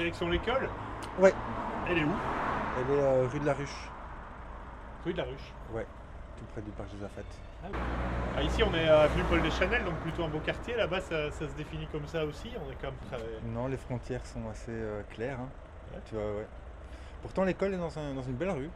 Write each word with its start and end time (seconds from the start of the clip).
Direction 0.00 0.30
l'école 0.30 0.66
Ouais. 1.18 1.34
Elle 1.86 1.98
est 1.98 2.04
où 2.04 2.12
Elle 2.78 2.96
est 2.96 3.00
euh, 3.02 3.26
rue 3.30 3.38
de 3.38 3.44
la 3.44 3.52
Ruche, 3.52 3.90
Rue 5.04 5.12
de 5.12 5.18
la 5.18 5.24
Ruche. 5.24 5.52
tout 6.38 6.44
près 6.54 6.62
du 6.62 6.70
parc 6.70 6.88
Josaphat. 6.90 7.20
Ah, 8.34 8.42
ici, 8.42 8.62
on 8.62 8.72
est 8.72 8.88
à 8.88 9.00
avenue 9.02 9.22
Paul 9.24 9.42
Deschanel, 9.42 9.84
donc 9.84 9.96
plutôt 9.96 10.24
un 10.24 10.28
beau 10.28 10.38
quartier. 10.38 10.74
Là-bas, 10.74 11.02
ça, 11.02 11.30
ça 11.30 11.46
se 11.46 11.52
définit 11.54 11.86
comme 11.92 12.06
ça 12.06 12.24
aussi. 12.24 12.48
On 12.66 12.70
est 12.72 12.76
quand 12.80 12.86
même 12.86 12.96
très. 13.10 13.46
Non, 13.54 13.66
les 13.68 13.76
frontières 13.76 14.24
sont 14.24 14.48
assez 14.48 14.70
euh, 14.70 15.02
claires. 15.10 15.38
hein. 15.38 15.48
Ouais. 15.92 16.00
Tu 16.08 16.14
vois, 16.14 16.24
ouais. 16.36 16.46
Pourtant, 17.20 17.44
l'école 17.44 17.74
est 17.74 17.78
dans, 17.78 17.98
un- 17.98 18.14
dans 18.14 18.22
une 18.22 18.36
belle 18.36 18.52
rue 18.52 18.70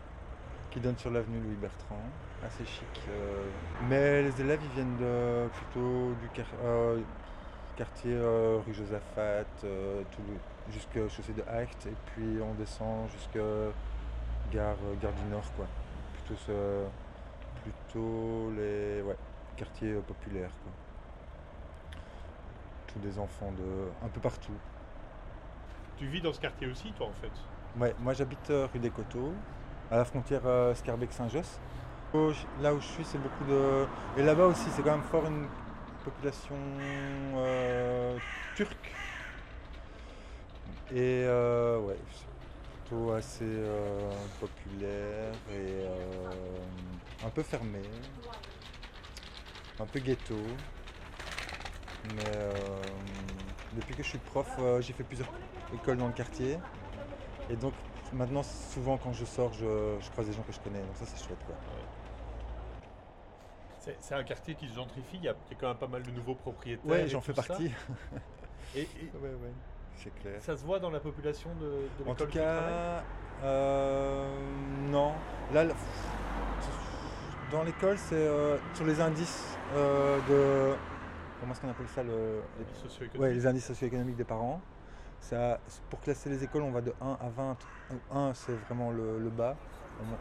qui 0.72 0.80
donne 0.80 0.98
sur 0.98 1.10
l'avenue 1.10 1.40
Louis 1.40 1.56
Bertrand, 1.56 2.02
assez 2.46 2.66
chic. 2.66 3.00
euh. 3.08 3.44
Mais 3.88 4.20
les 4.24 4.40
élèves, 4.42 4.60
ils 4.62 4.74
viennent 4.74 4.98
de, 4.98 5.48
plutôt 5.48 6.12
du 6.20 6.28
quar- 6.38 6.98
quartier 7.76 8.12
euh, 8.14 8.58
rue 8.66 8.74
Josaphat, 8.74 9.46
euh, 9.64 10.02
le- 10.18 10.38
jusqu'à 10.70 11.08
chaussée 11.08 11.32
de 11.32 11.42
Hacht, 11.42 11.86
et 11.86 11.94
puis 12.06 12.38
on 12.42 12.54
descend 12.54 13.08
jusqu'à 13.10 13.40
gare, 14.52 14.76
euh, 14.84 14.94
gare 15.00 15.12
du 15.12 15.24
Nord, 15.30 15.44
quoi. 15.56 15.66
Plutôt, 16.14 16.40
ce, 16.46 16.84
plutôt 17.62 18.50
les 18.56 19.02
ouais, 19.02 19.16
quartiers 19.56 19.92
euh, 19.92 20.00
populaires, 20.00 20.50
quoi. 20.62 20.72
Tous 22.92 22.98
des 23.00 23.18
enfants 23.18 23.52
de 23.52 23.88
un 24.04 24.08
peu 24.08 24.20
partout. 24.20 24.52
Tu 25.98 26.06
vis 26.06 26.20
dans 26.20 26.32
ce 26.32 26.40
quartier 26.40 26.66
aussi, 26.66 26.92
toi, 26.92 27.06
en 27.06 27.12
fait? 27.20 27.30
Ouais, 27.78 27.94
moi 28.00 28.12
j'habite 28.12 28.50
euh, 28.50 28.68
rue 28.72 28.78
des 28.78 28.90
Coteaux, 28.90 29.32
à 29.90 29.96
la 29.96 30.04
frontière 30.04 30.42
euh, 30.44 30.74
Scarbeck-Saint-Josse. 30.74 31.58
J- 32.14 32.46
Là 32.62 32.72
où 32.72 32.80
je 32.80 32.86
suis, 32.86 33.04
c'est 33.04 33.18
beaucoup 33.18 33.44
de. 33.44 33.86
Et 34.16 34.22
là-bas 34.22 34.46
aussi, 34.46 34.70
c'est 34.70 34.82
quand 34.82 34.92
même 34.92 35.02
fort 35.02 35.26
une 35.26 35.48
population 36.04 36.54
euh, 37.36 38.16
turque. 38.54 38.92
Et 40.90 41.24
euh, 41.26 41.80
ouais, 41.80 41.96
plutôt 42.70 43.12
assez 43.12 43.44
euh, 43.44 44.28
populaire 44.38 45.32
et 45.48 45.52
euh, 45.86 46.64
un 47.22 47.30
peu 47.30 47.42
fermé, 47.42 47.80
un 49.78 49.86
peu 49.86 50.00
ghetto. 50.00 50.36
Mais 52.02 52.22
euh, 52.26 52.52
depuis 53.72 53.94
que 53.94 54.02
je 54.02 54.08
suis 54.08 54.18
prof, 54.18 54.58
j'ai 54.80 54.92
fait 54.92 55.04
plusieurs 55.04 55.32
écoles 55.72 55.96
dans 55.98 56.06
le 56.06 56.12
quartier. 56.12 56.58
Et 57.48 57.56
donc 57.56 57.74
maintenant, 58.12 58.42
souvent 58.42 58.98
quand 58.98 59.12
je 59.12 59.24
sors, 59.24 59.52
je, 59.54 59.98
je 60.00 60.10
croise 60.10 60.26
des 60.26 60.32
gens 60.32 60.42
que 60.42 60.52
je 60.52 60.60
connais. 60.60 60.80
Donc 60.80 60.96
ça, 60.96 61.06
c'est 61.06 61.22
chouette. 61.24 61.44
Quoi. 61.46 61.54
C'est 64.00 64.14
un 64.14 64.24
quartier 64.24 64.54
qui 64.54 64.68
se 64.68 64.74
gentrifie. 64.74 65.18
Il 65.18 65.24
y, 65.24 65.28
a, 65.28 65.34
il 65.46 65.50
y 65.50 65.54
a 65.54 65.56
quand 65.60 65.68
même 65.68 65.78
pas 65.78 65.86
mal 65.88 66.02
de 66.02 66.10
nouveaux 66.10 66.34
propriétaires. 66.34 66.90
Ouais, 66.90 67.08
j'en 67.08 67.20
fais 67.20 67.34
partie. 67.34 67.70
Et, 68.76 68.80
et 68.82 69.10
ouais, 69.22 69.28
ouais, 69.34 69.52
c'est 69.96 70.14
clair. 70.20 70.40
ça 70.40 70.56
se 70.56 70.64
voit 70.64 70.78
dans 70.78 70.90
la 70.90 71.00
population 71.00 71.50
de, 71.60 72.04
de 72.04 72.10
En 72.10 72.14
tout 72.14 72.26
cas, 72.26 73.02
euh, 73.42 74.26
non. 74.90 75.12
Là, 75.52 75.64
dans 77.50 77.62
l'école, 77.62 77.96
c'est 77.98 78.14
euh, 78.16 78.56
sur 78.74 78.84
les 78.84 79.00
indices 79.00 79.56
euh, 79.74 80.18
de. 80.28 80.76
Comment 81.40 81.52
est-ce 81.52 81.60
qu'on 81.60 81.70
appelle 81.70 81.88
ça 81.88 82.02
le, 82.02 82.40
les-. 82.58 83.18
Ouais, 83.18 83.46
indices 83.46 83.66
socio-économiques 83.66 84.16
des 84.16 84.24
parents. 84.24 84.60
Ça, 85.20 85.58
pour 85.90 86.00
classer 86.00 86.28
les 86.30 86.42
écoles, 86.44 86.62
on 86.62 86.70
va 86.72 86.80
de 86.80 86.92
1 87.00 87.18
à 87.20 87.28
20. 87.28 87.56
1, 88.12 88.34
c'est 88.34 88.52
vraiment 88.66 88.90
le, 88.90 89.18
le 89.18 89.30
bas. 89.30 89.56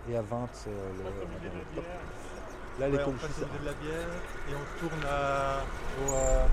Et 0.09 0.15
à 0.15 0.21
20, 0.21 0.47
c'est 0.53 0.69
le, 0.69 1.03
le 1.03 1.75
top. 1.75 1.83
Là, 2.79 2.85
Ouais, 2.85 2.91
l'école 2.91 3.05
on 3.07 3.11
où 3.11 3.17
je 3.17 3.27
passe 3.27 3.39
de 3.39 3.65
la 3.65 3.73
bière 3.73 4.07
et 4.49 4.53
on 4.55 4.79
tourne 4.79 5.03
à- 5.05 5.61
au, 6.01 6.11
euh, 6.11 6.45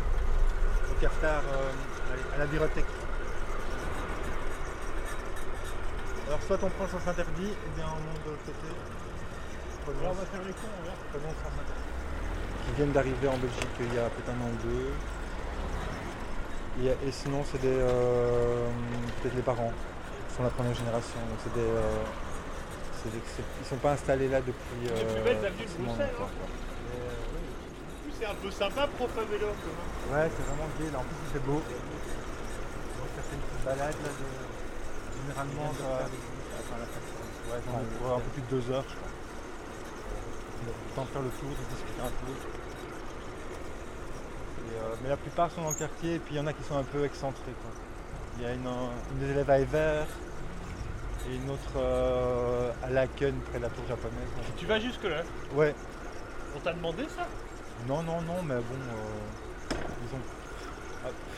au 0.91 1.01
cafetard, 1.01 1.43
euh, 1.53 2.35
à 2.35 2.39
la 2.39 2.47
bibliothèque. 2.47 2.85
Alors 6.41 6.59
soit 6.59 6.67
on 6.67 6.71
prend 6.71 6.85
le 6.85 6.91
sens 6.91 7.07
interdit, 7.07 7.53
ou 7.53 7.71
bien 7.77 7.85
on 7.87 8.01
monte 8.01 8.25
de 8.25 8.31
l'autre 8.33 8.47
côté. 8.49 8.69
Prenons, 9.85 10.11
on 10.11 10.15
va 10.17 10.25
faire 10.27 10.43
les 10.43 10.53
cons, 10.57 10.73
on 10.73 10.83
verra. 10.83 10.97
prenons 11.13 11.29
le 11.29 11.41
sens 11.45 11.53
interdit. 11.53 11.89
qui 12.65 12.71
viennent 12.77 12.93
d'arriver 12.93 13.29
en 13.29 13.39
Belgique 13.39 13.77
il 13.81 13.95
y 13.95 13.99
a 13.99 14.09
peut-être 14.09 14.31
un 14.33 14.41
an 14.41 14.49
ou 14.51 14.59
deux. 14.65 14.93
Et, 16.81 16.89
et 17.09 17.13
sinon, 17.13 17.45
c'est 17.45 17.61
des. 17.61 17.77
euh, 17.77 18.67
peut-être 19.21 19.37
les 19.37 19.43
parents. 19.43 19.73
Ils 19.73 20.35
sont 20.37 20.43
la 20.45 20.51
première 20.51 20.75
génération. 20.75 21.21
Donc, 21.29 21.39
c'est 21.45 21.53
des. 21.55 21.61
euh, 21.69 22.05
des- 23.05 23.21
ils 23.61 23.67
sont 23.69 23.77
pas 23.77 23.93
installés 23.93 24.29
là 24.29 24.41
depuis. 24.41 24.81
Les 24.85 24.91
plus 24.91 25.21
euh, 25.21 25.25
belles 25.25 25.45
avenues 25.45 25.65
de 25.65 25.69
forcément 25.69 25.93
Bruxelles, 25.95 26.15
longtemps, 26.19 26.31
hein. 26.41 26.59
C'est 28.19 28.27
un 28.27 28.35
peu 28.37 28.51
sympa, 28.51 28.87
prof 28.99 29.11
à 29.17 29.25
vélo. 29.25 29.47
Ouais, 30.13 30.29
c'est 30.29 30.45
vraiment 30.45 30.69
gai, 30.79 30.91
là 30.93 30.99
en 31.01 31.07
plus 31.09 31.17
il 31.25 31.31
fait 31.33 31.45
beau. 31.47 31.61
Donc 31.65 33.09
ça 33.17 33.23
fait 33.25 33.37
une 33.37 33.41
petite 33.49 33.65
balade 33.65 33.97
là 34.05 34.11
de. 34.13 34.50
Généralement 35.21 35.65
la 35.65 35.77
fin, 35.77 36.07
Ouais, 37.51 37.61
pour 37.99 38.13
un 38.15 38.21
peu 38.21 38.31
plus 38.31 38.43
de 38.43 38.47
deux 38.61 38.71
heures 38.71 38.85
je 38.89 38.95
crois. 38.95 39.09
On 40.63 40.69
a 40.69 40.73
le 40.73 40.95
temps 40.95 41.03
de 41.05 41.09
faire 41.09 41.23
le 41.23 41.29
tour, 41.31 41.49
de 41.51 41.75
discuter 41.75 42.01
un 42.01 42.11
peu. 42.25 42.33
Et, 44.63 44.77
euh, 44.79 44.95
mais 45.03 45.09
la 45.09 45.17
plupart 45.17 45.51
sont 45.51 45.63
dans 45.63 45.71
le 45.71 45.75
quartier 45.77 46.15
et 46.15 46.19
puis 46.19 46.35
il 46.35 46.39
y 46.39 46.41
en 46.41 46.47
a 46.47 46.53
qui 46.53 46.63
sont 46.65 46.77
un 46.77 46.85
peu 46.85 47.05
excentrés. 47.05 47.53
Quoi. 47.63 47.71
Il 48.39 48.43
y 48.45 48.47
a 48.47 48.53
une, 48.53 48.67
une 48.67 49.19
des 49.19 49.31
élèves 49.31 49.51
à 49.51 49.59
Ever 49.59 50.05
et 51.29 51.35
une 51.37 51.51
autre 51.51 51.73
euh, 51.77 52.71
à 52.83 52.91
Laken 52.91 53.35
près 53.51 53.59
de 53.59 53.65
la 53.65 53.69
tour 53.71 53.85
japonaise. 53.89 54.29
Tu 54.57 54.67
vas 54.67 54.79
jusque-là? 54.81 55.23
Ouais, 55.55 55.75
On 56.57 56.61
t'a 56.61 56.73
demandé 56.73 57.05
ça? 57.09 57.27
Non, 57.89 58.03
non, 58.03 58.21
non, 58.23 58.43
mais 58.45 58.55
bon, 58.57 58.63
euh, 58.75 59.75
ils 60.03 60.15
ont- 60.15 60.40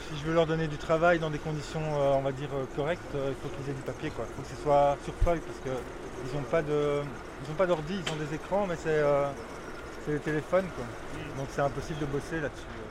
si 0.09 0.19
je 0.21 0.25
veux 0.27 0.34
leur 0.34 0.47
donner 0.47 0.67
du 0.69 0.77
travail 0.77 1.19
dans 1.19 1.31
des 1.31 1.39
conditions, 1.39 1.81
euh, 1.83 2.12
on 2.15 2.23
va 2.23 2.33
dire, 2.33 2.49
euh, 2.55 2.65
correctes, 2.77 3.03
euh, 3.15 3.31
il 3.33 3.34
faut 3.43 3.55
qu'ils 3.56 3.71
aient 3.71 3.77
du 3.77 3.83
papier, 3.83 4.11
quoi. 4.11 4.25
Il 4.28 4.34
faut 4.34 4.43
que 4.43 4.49
ce 4.56 4.62
soit 4.62 4.97
sur 5.05 5.15
feuille, 5.25 5.41
parce 5.41 5.59
qu'ils 5.61 6.37
n'ont 6.39 6.45
pas 6.47 6.62
de, 6.62 7.03
ils 7.45 7.50
ont 7.50 7.55
pas 7.55 7.67
d'ordi, 7.67 7.95
ils 8.05 8.12
ont 8.12 8.17
des 8.17 8.34
écrans, 8.34 8.67
mais 8.67 8.77
c'est, 8.77 9.03
c'est 10.05 10.12
des 10.12 10.21
téléphones, 10.21 10.67
quoi. 10.77 10.84
Donc 11.39 11.49
c'est 11.51 11.62
impossible 11.62 12.01
de 12.01 12.06
bosser 12.06 12.41
là-dessus. 12.41 12.67
euh. 12.67 12.89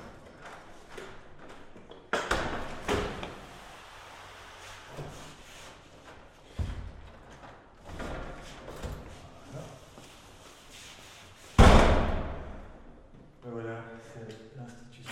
Voilà, 13.43 13.83
c'est 14.13 14.27
l'institution 14.57 15.11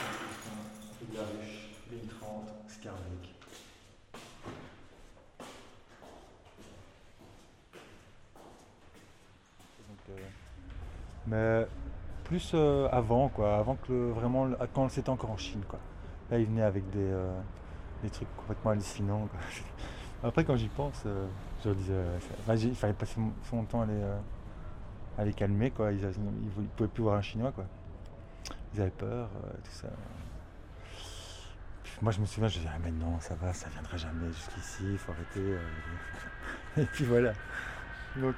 de 1.11 1.15
la 1.17 1.23
ruche, 1.23 1.69
ligne 1.91 2.07
30, 2.19 2.47
Scarbeck. 2.67 3.33
Donc, 9.87 9.99
euh, 10.09 10.21
Mais 11.29 11.67
plus 12.23 12.51
euh, 12.53 12.87
avant, 12.91 13.29
quoi, 13.29 13.57
avant 13.57 13.75
que 13.75 14.11
vraiment, 14.11 14.49
quand 14.73 14.89
c'était 14.89 15.09
encore 15.09 15.31
en 15.31 15.37
Chine, 15.37 15.63
quoi. 15.67 15.79
Là, 16.29 16.39
il 16.39 16.45
venait 16.45 16.61
avec 16.63 16.89
des, 16.91 16.99
euh, 16.99 17.39
des 18.03 18.09
trucs 18.09 18.27
complètement 18.35 18.71
hallucinants. 18.71 19.27
quoi. 19.27 19.39
Après, 20.29 20.43
quand 20.43 20.55
j'y 20.55 20.67
pense, 20.67 21.03
euh, 21.05 21.27
je 21.63 21.71
disais, 21.71 22.03
il 22.69 22.75
fallait 22.75 22.93
passer 22.93 23.19
son 23.49 23.63
temps 23.63 23.81
à 23.81 23.85
les, 23.85 24.03
à 25.17 25.25
les 25.25 25.33
calmer, 25.33 25.71
quoi. 25.71 25.91
Ils, 25.91 25.99
ils, 26.01 26.61
ils 26.61 26.67
pouvaient 26.67 26.89
plus 26.89 27.03
voir 27.03 27.15
un 27.15 27.21
Chinois, 27.21 27.51
quoi. 27.51 27.65
Ils 28.73 28.81
avaient 28.81 28.91
peur, 28.91 29.29
tout 29.63 29.71
ça. 29.71 29.87
Moi, 32.01 32.11
je 32.11 32.21
me 32.21 32.25
souviens, 32.25 32.47
je 32.47 32.59
disais, 32.59 32.69
ah, 32.71 32.77
mais 32.83 32.91
non, 32.91 33.19
ça 33.19 33.35
va, 33.35 33.53
ça 33.53 33.69
viendra 33.69 33.97
jamais 33.97 34.27
jusqu'ici, 34.27 34.83
il 34.83 34.97
faut 34.97 35.11
arrêter. 35.11 35.57
Et 36.77 36.85
puis 36.85 37.05
voilà. 37.05 37.33
Donc, 38.15 38.35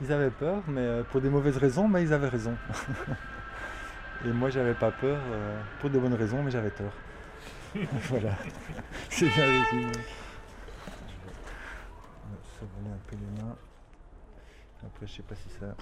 ils 0.00 0.12
avaient 0.12 0.30
peur, 0.30 0.62
mais 0.68 0.80
euh, 0.80 1.02
pour 1.04 1.20
des 1.20 1.28
mauvaises 1.28 1.56
raisons, 1.56 1.88
mais 1.88 2.02
ils 2.02 2.12
avaient 2.12 2.28
raison. 2.28 2.56
Et 4.24 4.32
moi, 4.32 4.50
j'avais 4.50 4.74
pas 4.74 4.90
peur 4.90 5.18
euh, 5.30 5.60
pour 5.80 5.90
de 5.90 5.98
bonnes 5.98 6.14
raisons, 6.14 6.42
mais 6.42 6.50
j'avais 6.50 6.70
tort. 6.70 6.92
voilà. 8.08 8.36
C'est 9.10 9.26
bien 9.26 9.44
résumé. 9.44 9.92
Je 12.60 12.66
vais 12.66 12.90
un 12.90 12.98
peu 13.06 13.16
les 13.16 13.42
mains. 13.42 13.56
Après, 14.86 15.06
je 15.06 15.12
sais 15.12 15.22
pas 15.22 15.34
si 15.34 15.48
ça. 15.60 15.74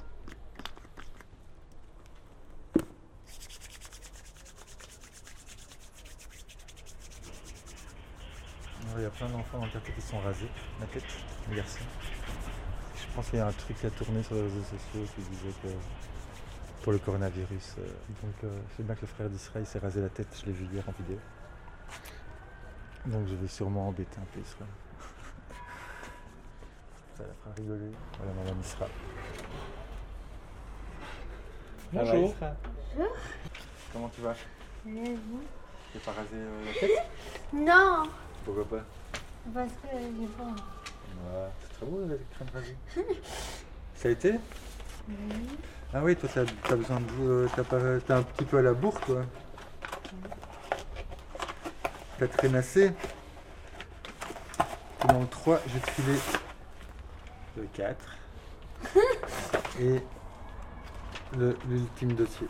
Il 8.94 9.02
y 9.02 9.06
a 9.06 9.10
plein 9.10 9.28
d'enfants 9.28 9.58
dans 9.58 9.64
le 9.64 9.70
quartier 9.70 9.94
qui 9.94 10.02
sont 10.02 10.18
rasés 10.20 10.48
la 10.78 10.86
tête, 10.86 11.04
les 11.48 11.56
garçons. 11.56 11.84
Je 13.12 13.16
pense 13.16 13.28
qu'il 13.28 13.38
y 13.38 13.42
a 13.42 13.46
un 13.46 13.52
truc 13.52 13.78
qui 13.78 13.84
a 13.86 13.90
tourné 13.90 14.22
sur 14.22 14.34
les 14.36 14.40
réseaux 14.40 14.62
sociaux 14.62 15.04
qui 15.14 15.20
disait 15.20 15.52
que 15.62 15.68
pour 16.82 16.92
le 16.92 16.98
coronavirus. 16.98 17.74
euh, 17.78 17.82
donc 18.22 18.32
euh, 18.44 18.58
c'est 18.74 18.86
bien 18.86 18.94
que 18.94 19.02
le 19.02 19.06
frère 19.06 19.28
d'Israël 19.28 19.66
s'est 19.66 19.80
rasé 19.80 20.00
la 20.00 20.08
tête, 20.08 20.28
je 20.40 20.46
l'ai 20.46 20.52
vu 20.52 20.64
hier 20.72 20.82
en 20.88 20.92
vidéo. 20.92 21.18
Donc 23.04 23.28
je 23.28 23.34
vais 23.34 23.48
sûrement 23.48 23.88
embêter 23.88 24.16
un 24.18 24.24
peu 24.32 24.40
Israël. 24.40 24.70
Ça 27.18 27.24
la 27.24 27.34
fera 27.34 27.50
rigoler. 27.54 27.90
Voilà 28.16 28.32
madame 28.32 28.58
Isra. 28.60 28.86
Ça 31.92 32.02
va, 32.02 32.12
Bonjour. 32.12 32.34
Bonjour. 32.96 33.12
Comment 33.92 34.08
tu 34.08 34.22
vas? 34.22 34.30
Euh, 34.30 34.34
Tu 34.86 35.18
t'es 35.92 35.98
pas 35.98 36.12
rasé 36.12 36.30
euh, 36.32 36.64
la 36.64 36.72
tête? 36.80 37.06
Non, 37.52 38.04
Pourquoi 38.46 38.64
pas? 38.64 38.84
Parce 39.52 39.72
que 39.72 39.88
j'ai 39.92 40.26
pas 40.28 40.44
envie. 40.44 40.62
Ouais, 41.12 41.48
c'est 41.60 41.76
très 41.76 41.86
beau 41.86 42.00
la 42.06 42.16
crème 42.34 42.48
rasée. 42.54 42.76
Ça 43.94 44.08
a 44.08 44.12
été? 44.12 44.32
Oui. 45.08 45.14
Ah 45.94 46.00
oui, 46.02 46.16
toi 46.16 46.28
t'as 46.32 46.42
as 46.72 46.76
besoin 46.76 47.00
de. 47.00 47.06
euh, 47.22 47.48
T'as 47.54 47.64
pas- 47.64 48.00
t'es 48.00 48.12
un 48.12 48.22
petit 48.22 48.44
peu 48.44 48.58
à 48.58 48.62
la 48.62 48.72
bourre 48.72 48.98
toi. 49.00 49.22
T'as 52.18 52.28
traînassé. 52.28 52.92
Dans 55.08 55.20
le 55.20 55.26
3, 55.26 55.60
je 55.66 55.72
vais 55.74 55.80
te 55.80 55.90
filer 55.90 56.18
le 57.56 57.64
4. 57.72 58.16
Et 59.80 60.00
le- 61.36 61.56
l'ultime 61.68 62.12
dossier. 62.14 62.46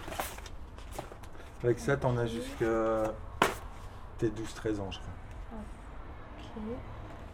Avec 1.64 1.78
ça, 1.78 1.96
t'en 1.96 2.16
as 2.18 2.26
jusqu'à 2.26 3.04
tes 4.18 4.28
12-13 4.28 4.80
ans, 4.80 4.90
je 4.90 4.98
crois. 4.98 5.12
Ok. 6.56 6.62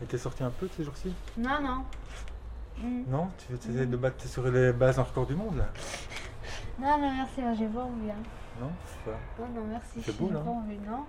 Et 0.03 0.07
t'es 0.07 0.19
sorti 0.19 0.43
un 0.43 0.51
peu 0.51 0.69
ces 0.69 0.85
jours-ci? 0.85 1.15
Non, 1.37 1.61
non. 1.61 1.85
Hmm. 2.81 3.03
Non? 3.09 3.31
Tu 3.39 3.53
veux 3.53 3.59
essayer 3.59 3.87
de 3.87 3.97
battre 3.97 4.25
sur 4.27 4.49
les 4.49 4.73
bases 4.73 4.99
en 4.99 5.05
record 5.05 5.27
du 5.27 5.35
monde 5.35 5.57
là? 5.57 5.69
Non, 6.79 6.99
non, 6.99 7.13
merci, 7.13 7.41
moi, 7.41 7.53
j'ai 7.55 7.67
pas 7.67 7.83
envie. 7.83 8.11
Hein. 8.11 8.23
Non 8.61 8.71
C'est 8.87 9.11
pas. 9.11 9.19
Non, 9.41 9.49
non, 9.49 9.67
merci. 9.67 9.91
Il 9.97 10.03
fait 10.03 10.13
beau, 10.13 10.29
j'ai 10.29 10.35
là 10.35 10.41
pas 10.41 10.51
envie, 10.51 10.79
non. 10.79 11.05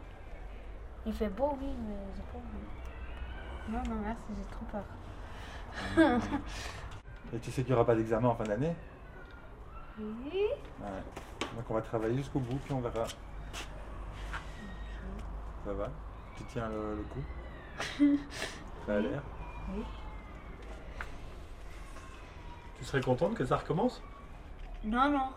Il 1.05 1.13
fait 1.13 1.29
beau, 1.29 1.57
oui, 1.61 1.67
mais 1.87 1.95
j'ai 2.15 2.23
pas 2.23 2.37
envie. 2.37 2.65
Non, 3.69 3.95
non, 3.95 4.01
merci, 4.01 4.23
j'ai 4.29 4.45
trop 4.51 4.65
peur. 4.71 6.19
Et 7.33 7.39
tu 7.39 7.51
sais 7.51 7.61
qu'il 7.61 7.71
n'y 7.71 7.75
aura 7.75 7.85
pas 7.85 7.95
d'examen 7.95 8.29
en 8.29 8.35
fin 8.35 8.43
d'année? 8.45 8.75
Oui. 9.99 10.45
Ouais. 10.81 11.03
Donc 11.55 11.69
on 11.69 11.73
va 11.75 11.81
travailler 11.81 12.17
jusqu'au 12.17 12.39
bout, 12.39 12.57
puis 12.57 12.73
on 12.73 12.81
verra. 12.81 13.05
Ça 15.65 15.73
va? 15.73 15.89
Tu 16.35 16.43
tiens 16.45 16.69
le, 16.69 16.95
le 16.95 17.03
coup? 17.03 17.23
Ça 18.85 18.95
a 18.95 18.99
l'air 18.99 19.21
Oui. 19.73 19.83
Tu 22.77 22.85
serais 22.85 23.01
contente 23.01 23.35
que 23.35 23.45
ça 23.45 23.57
recommence? 23.57 24.01
Non, 24.83 25.09
non, 25.09 25.29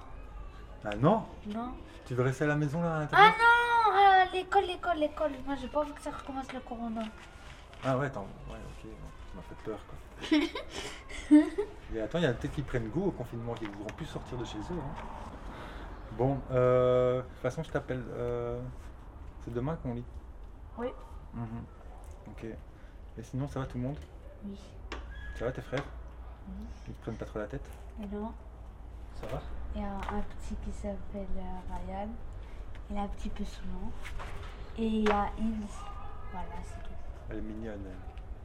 Ah 0.85 0.97
non 0.97 1.25
non. 1.47 1.75
Tu 2.07 2.15
veux 2.15 2.23
rester 2.23 2.45
à 2.45 2.49
la 2.49 2.57
maison 2.57 2.81
là 2.83 3.01
à 3.01 3.09
Ah 3.13 3.31
non, 3.39 3.97
euh, 3.97 4.25
l'école, 4.33 4.65
l'école, 4.67 4.99
l'école. 4.99 5.33
Moi, 5.47 5.57
j'ai 5.61 5.69
pas 5.69 5.81
envie 5.81 5.93
que 5.93 6.03
ça 6.03 6.11
recommence 6.11 6.53
le 6.53 6.61
corona. 6.61 7.03
Ah 7.85 7.99
ouais, 7.99 8.07
attends. 8.07 8.27
Ouais, 8.49 8.59
ok. 8.59 8.83
Tu 9.31 9.37
m'as 9.37 9.43
fait 9.43 9.57
peur 9.65 9.79
quoi. 9.89 9.99
Et 11.95 12.01
attends, 12.01 12.19
il 12.19 12.25
y 12.25 12.27
a 12.27 12.33
peut-être 12.33 12.55
qui 12.55 12.63
prennent 12.63 12.89
goût 12.89 13.07
au 13.09 13.11
confinement, 13.11 13.55
qui 13.55 13.65
ne 13.67 13.73
voudront 13.73 13.91
plus 13.97 14.07
sortir 14.07 14.39
de 14.39 14.45
chez 14.45 14.59
eux. 14.59 14.63
hein. 14.79 14.95
Bon, 16.13 16.39
euh, 16.53 17.19
de 17.19 17.23
toute 17.27 17.39
façon, 17.39 17.63
je 17.63 17.71
t'appelle. 17.71 18.05
euh, 18.13 18.61
C'est 19.45 19.53
demain 19.53 19.77
qu'on 19.83 19.95
lit? 19.95 20.05
Oui. 20.79 20.89
Mhm. 21.35 21.65
Ok. 22.29 22.47
Et 23.19 23.23
sinon, 23.23 23.49
ça 23.49 23.61
va 23.61 23.67
tout 23.67 23.79
le 23.79 23.85
monde 23.85 23.99
Oui. 24.45 24.59
Ça 25.39 25.45
va 25.45 25.53
tes 25.53 25.63
frères 25.63 25.85
Oui. 26.49 26.67
Ils 26.89 26.95
te 26.95 27.03
prennent 27.03 27.17
pas 27.17 27.27
trop 27.27 27.39
la 27.39 27.47
tête 27.47 27.69
non, 28.13 28.33
Ça 29.21 29.27
va 29.27 29.43
il 29.75 29.81
y 29.81 29.85
a 29.85 29.89
un 29.89 30.21
petit 30.21 30.55
qui 30.65 30.73
s'appelle 30.73 31.27
euh, 31.39 31.75
Ryan. 31.89 32.09
Il 32.91 32.97
est 32.97 33.01
un 33.01 33.09
petit 33.09 33.31
peu 33.31 33.43
saoulant. 33.43 33.91
Et 34.77 34.85
il 34.85 35.09
y 35.09 35.11
a 35.11 35.31
Ilse. 35.39 35.79
Voilà, 36.31 36.47
c'est 36.63 36.83
tout. 36.83 36.95
Elle 37.31 37.39
est 37.39 37.41
mignonne. 37.41 37.81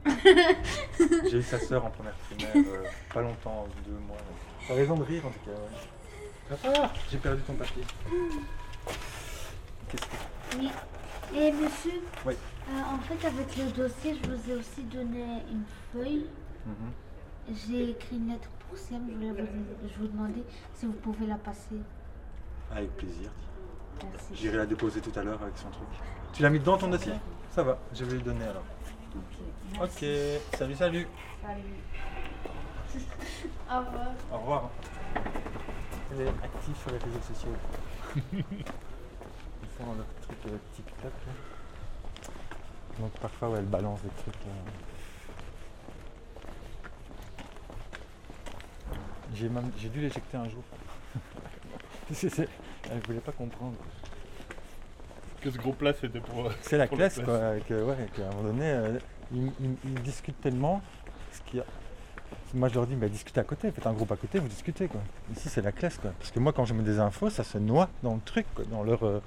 elle. 0.06 1.26
J'ai 1.30 1.38
eu 1.38 1.42
sa 1.42 1.58
sœur 1.58 1.84
en 1.84 1.90
première 1.90 2.14
primaire, 2.14 2.52
euh, 2.54 2.84
pas 3.12 3.20
longtemps, 3.20 3.66
deux 3.84 3.98
mois. 4.06 4.16
T'as 4.66 4.74
raison 4.74 4.96
de 4.96 5.02
rire 5.02 5.26
en 5.26 5.30
tout 5.30 5.40
cas. 5.40 6.54
Ouais. 6.54 6.74
Ah, 6.82 6.90
j'ai 7.10 7.18
perdu 7.18 7.42
ton 7.42 7.54
papier. 7.54 7.84
Qu'est-ce 9.88 10.06
que 10.06 10.58
Oui. 10.58 10.70
Et 11.34 11.52
monsieur, 11.52 12.00
Oui. 12.24 12.34
Euh, 12.70 12.94
en 12.94 12.98
fait, 12.98 13.26
avec 13.26 13.56
le 13.56 13.70
dossier, 13.72 14.16
je 14.22 14.30
vous 14.30 14.50
ai 14.50 14.54
aussi 14.56 14.82
donné 14.84 15.42
une 15.50 15.64
feuille. 15.92 16.26
Mhm. 16.66 17.54
J'ai 17.66 17.90
écrit 17.90 18.16
une 18.16 18.28
lettre 18.28 18.48
pour 18.68 18.76
Sam. 18.78 19.06
Je 19.08 19.14
voulais 19.14 19.30
vous, 19.42 19.46
je 19.88 19.98
vous 20.00 20.08
demander 20.08 20.44
si 20.74 20.86
vous 20.86 20.92
pouvez 20.92 21.26
la 21.26 21.36
passer. 21.36 21.76
Avec 22.70 22.94
plaisir. 22.96 23.30
Merci. 24.02 24.26
J'irai 24.34 24.58
la 24.58 24.66
déposer 24.66 25.00
tout 25.00 25.18
à 25.18 25.22
l'heure 25.22 25.42
avec 25.42 25.56
son 25.56 25.70
truc. 25.70 25.88
Tu 26.32 26.42
l'as 26.42 26.50
mis 26.50 26.60
dans 26.60 26.76
ton 26.76 26.88
dossier? 26.88 27.14
Ça 27.50 27.62
va, 27.62 27.78
je 27.94 28.04
vais 28.04 28.16
lui 28.16 28.22
donner 28.22 28.44
alors. 28.44 28.62
Ok. 29.14 29.22
merci. 29.72 30.40
Ok, 30.52 30.58
salut, 30.58 30.74
salut. 30.76 31.08
Salut. 31.42 31.62
Au 33.70 33.78
revoir. 33.78 34.06
Au 34.32 34.38
revoir. 34.38 34.70
Elle 36.12 36.20
est 36.22 36.28
active 36.28 36.76
sur 36.76 36.90
les 36.90 36.98
réseaux 36.98 37.20
sociaux. 37.26 37.54
Ils 38.32 39.68
font 39.78 39.94
leur 39.96 40.06
truc 40.22 40.38
euh, 40.46 40.56
TikTok. 40.74 41.04
là. 41.26 41.32
Donc 42.98 43.10
parfois, 43.20 43.50
ouais, 43.50 43.58
elle 43.58 43.66
balance 43.66 44.00
des 44.02 44.08
trucs. 44.10 44.34
là. 44.44 44.52
J'ai 49.34 49.48
même- 49.48 49.70
j'ai 49.78 49.88
dû 49.88 50.00
l'éjecter 50.00 50.36
un 50.36 50.48
jour. 50.48 50.62
Elle 52.90 53.00
voulait 53.06 53.20
pas 53.20 53.32
comprendre. 53.32 53.74
Que 55.42 55.50
ce 55.50 55.58
groupe-là, 55.58 55.92
c'était 56.00 56.20
pour. 56.20 56.46
euh, 56.46 56.52
C'est 56.62 56.78
la 56.78 56.86
pour 56.88 56.96
classe, 56.96 57.20
quoi. 57.20 57.38
Que, 57.68 57.74
ouais, 57.84 58.08
qu'à 58.16 58.26
un 58.26 58.30
moment 58.30 58.42
donné, 58.44 58.64
euh, 58.64 58.98
ils, 59.32 59.52
ils- 59.60 59.76
ils 59.84 60.02
discutent 60.02 60.40
tellement. 60.40 60.80
Ce 61.32 61.40
qui 61.42 61.60
a- 61.60 61.64
Moi, 62.54 62.68
je 62.70 62.74
leur 62.74 62.86
dis, 62.86 62.96
mais 62.96 63.08
discutez 63.10 63.40
à 63.40 63.44
côté, 63.44 63.70
faites 63.70 63.86
un 63.86 63.92
groupe 63.92 64.10
à 64.10 64.16
côté, 64.16 64.38
vous 64.38 64.48
discutez, 64.48 64.88
quoi. 64.88 65.02
Ici, 65.36 65.48
c'est 65.50 65.60
la 65.60 65.70
classe, 65.70 65.98
quoi. 65.98 66.10
Parce 66.18 66.30
que 66.30 66.40
moi, 66.40 66.52
quand 66.54 66.64
je 66.64 66.72
mets 66.72 66.82
des 66.82 66.98
infos, 66.98 67.28
ça 67.28 67.44
se 67.44 67.58
noie 67.58 67.90
dans 68.02 68.14
le 68.14 68.20
truc, 68.22 68.46
quoi, 68.54 68.64
dans 68.64 68.82
leur, 68.82 69.04
euh, 69.04 69.20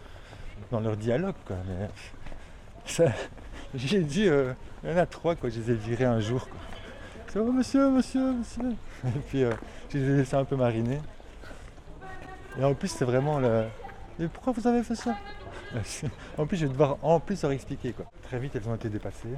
dans 0.71 0.80
leur 0.80 0.97
dialogue, 0.97 1.35
quoi. 1.45 1.57
Mais, 1.68 1.87
ça- 2.85 3.13
J'ai 3.75 4.01
dit, 4.01 4.28
euh, 4.28 4.54
il 4.83 4.90
y 4.90 4.94
en 4.94 4.97
a 4.97 5.06
trois, 5.06 5.35
quoi. 5.35 5.49
Je 5.49 5.59
les 5.59 5.71
ai 5.71 5.75
virés 5.75 6.06
un 6.06 6.19
jour, 6.19 6.47
quoi. 6.47 6.59
Oh, 7.42 7.51
monsieur, 7.51 7.90
monsieur, 7.90 8.33
monsieur. 8.33 8.71
Et 9.06 9.19
puis, 9.30 9.44
euh, 9.44 9.51
je 9.92 9.97
les 9.97 10.04
ai 10.04 10.18
laissés 10.18 10.35
un 10.35 10.44
peu 10.45 10.56
mariner. 10.56 10.99
Et 12.59 12.63
en 12.63 12.73
plus, 12.73 12.90
c'est 12.90 13.06
vraiment 13.06 13.40
le. 13.40 13.63
Mais 14.19 14.28
pourquoi 14.28 14.51
vous 14.54 14.68
avez 14.68 14.83
fait 14.83 14.95
ça? 14.95 15.16
En 16.37 16.45
plus, 16.45 16.57
je 16.57 16.66
vais 16.66 16.71
devoir 16.71 16.97
en 17.01 17.19
plus 17.21 17.42
leur 17.44 17.51
expliquer 17.54 17.94
quoi. 17.94 18.06
Très 18.23 18.40
vite, 18.40 18.54
elles 18.57 18.68
ont 18.68 18.75
été 18.75 18.90
dépassées. 18.90 19.30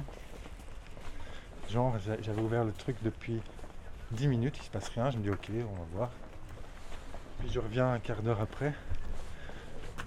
Genre, 1.70 1.94
j'a- 2.04 2.20
j'avais 2.22 2.40
ouvert 2.42 2.64
le 2.64 2.72
truc 2.72 2.96
depuis 3.04 3.40
10 4.10 4.26
minutes, 4.26 4.56
il 4.60 4.64
se 4.64 4.70
passe 4.70 4.88
rien. 4.88 5.10
Je 5.10 5.18
me 5.18 5.22
dis, 5.22 5.30
ok, 5.30 5.48
on 5.60 5.74
va 5.78 5.86
voir. 5.94 6.10
Puis 7.38 7.50
je 7.52 7.60
reviens 7.60 7.92
un 7.92 7.98
quart 8.00 8.20
d'heure 8.22 8.40
après. 8.40 8.72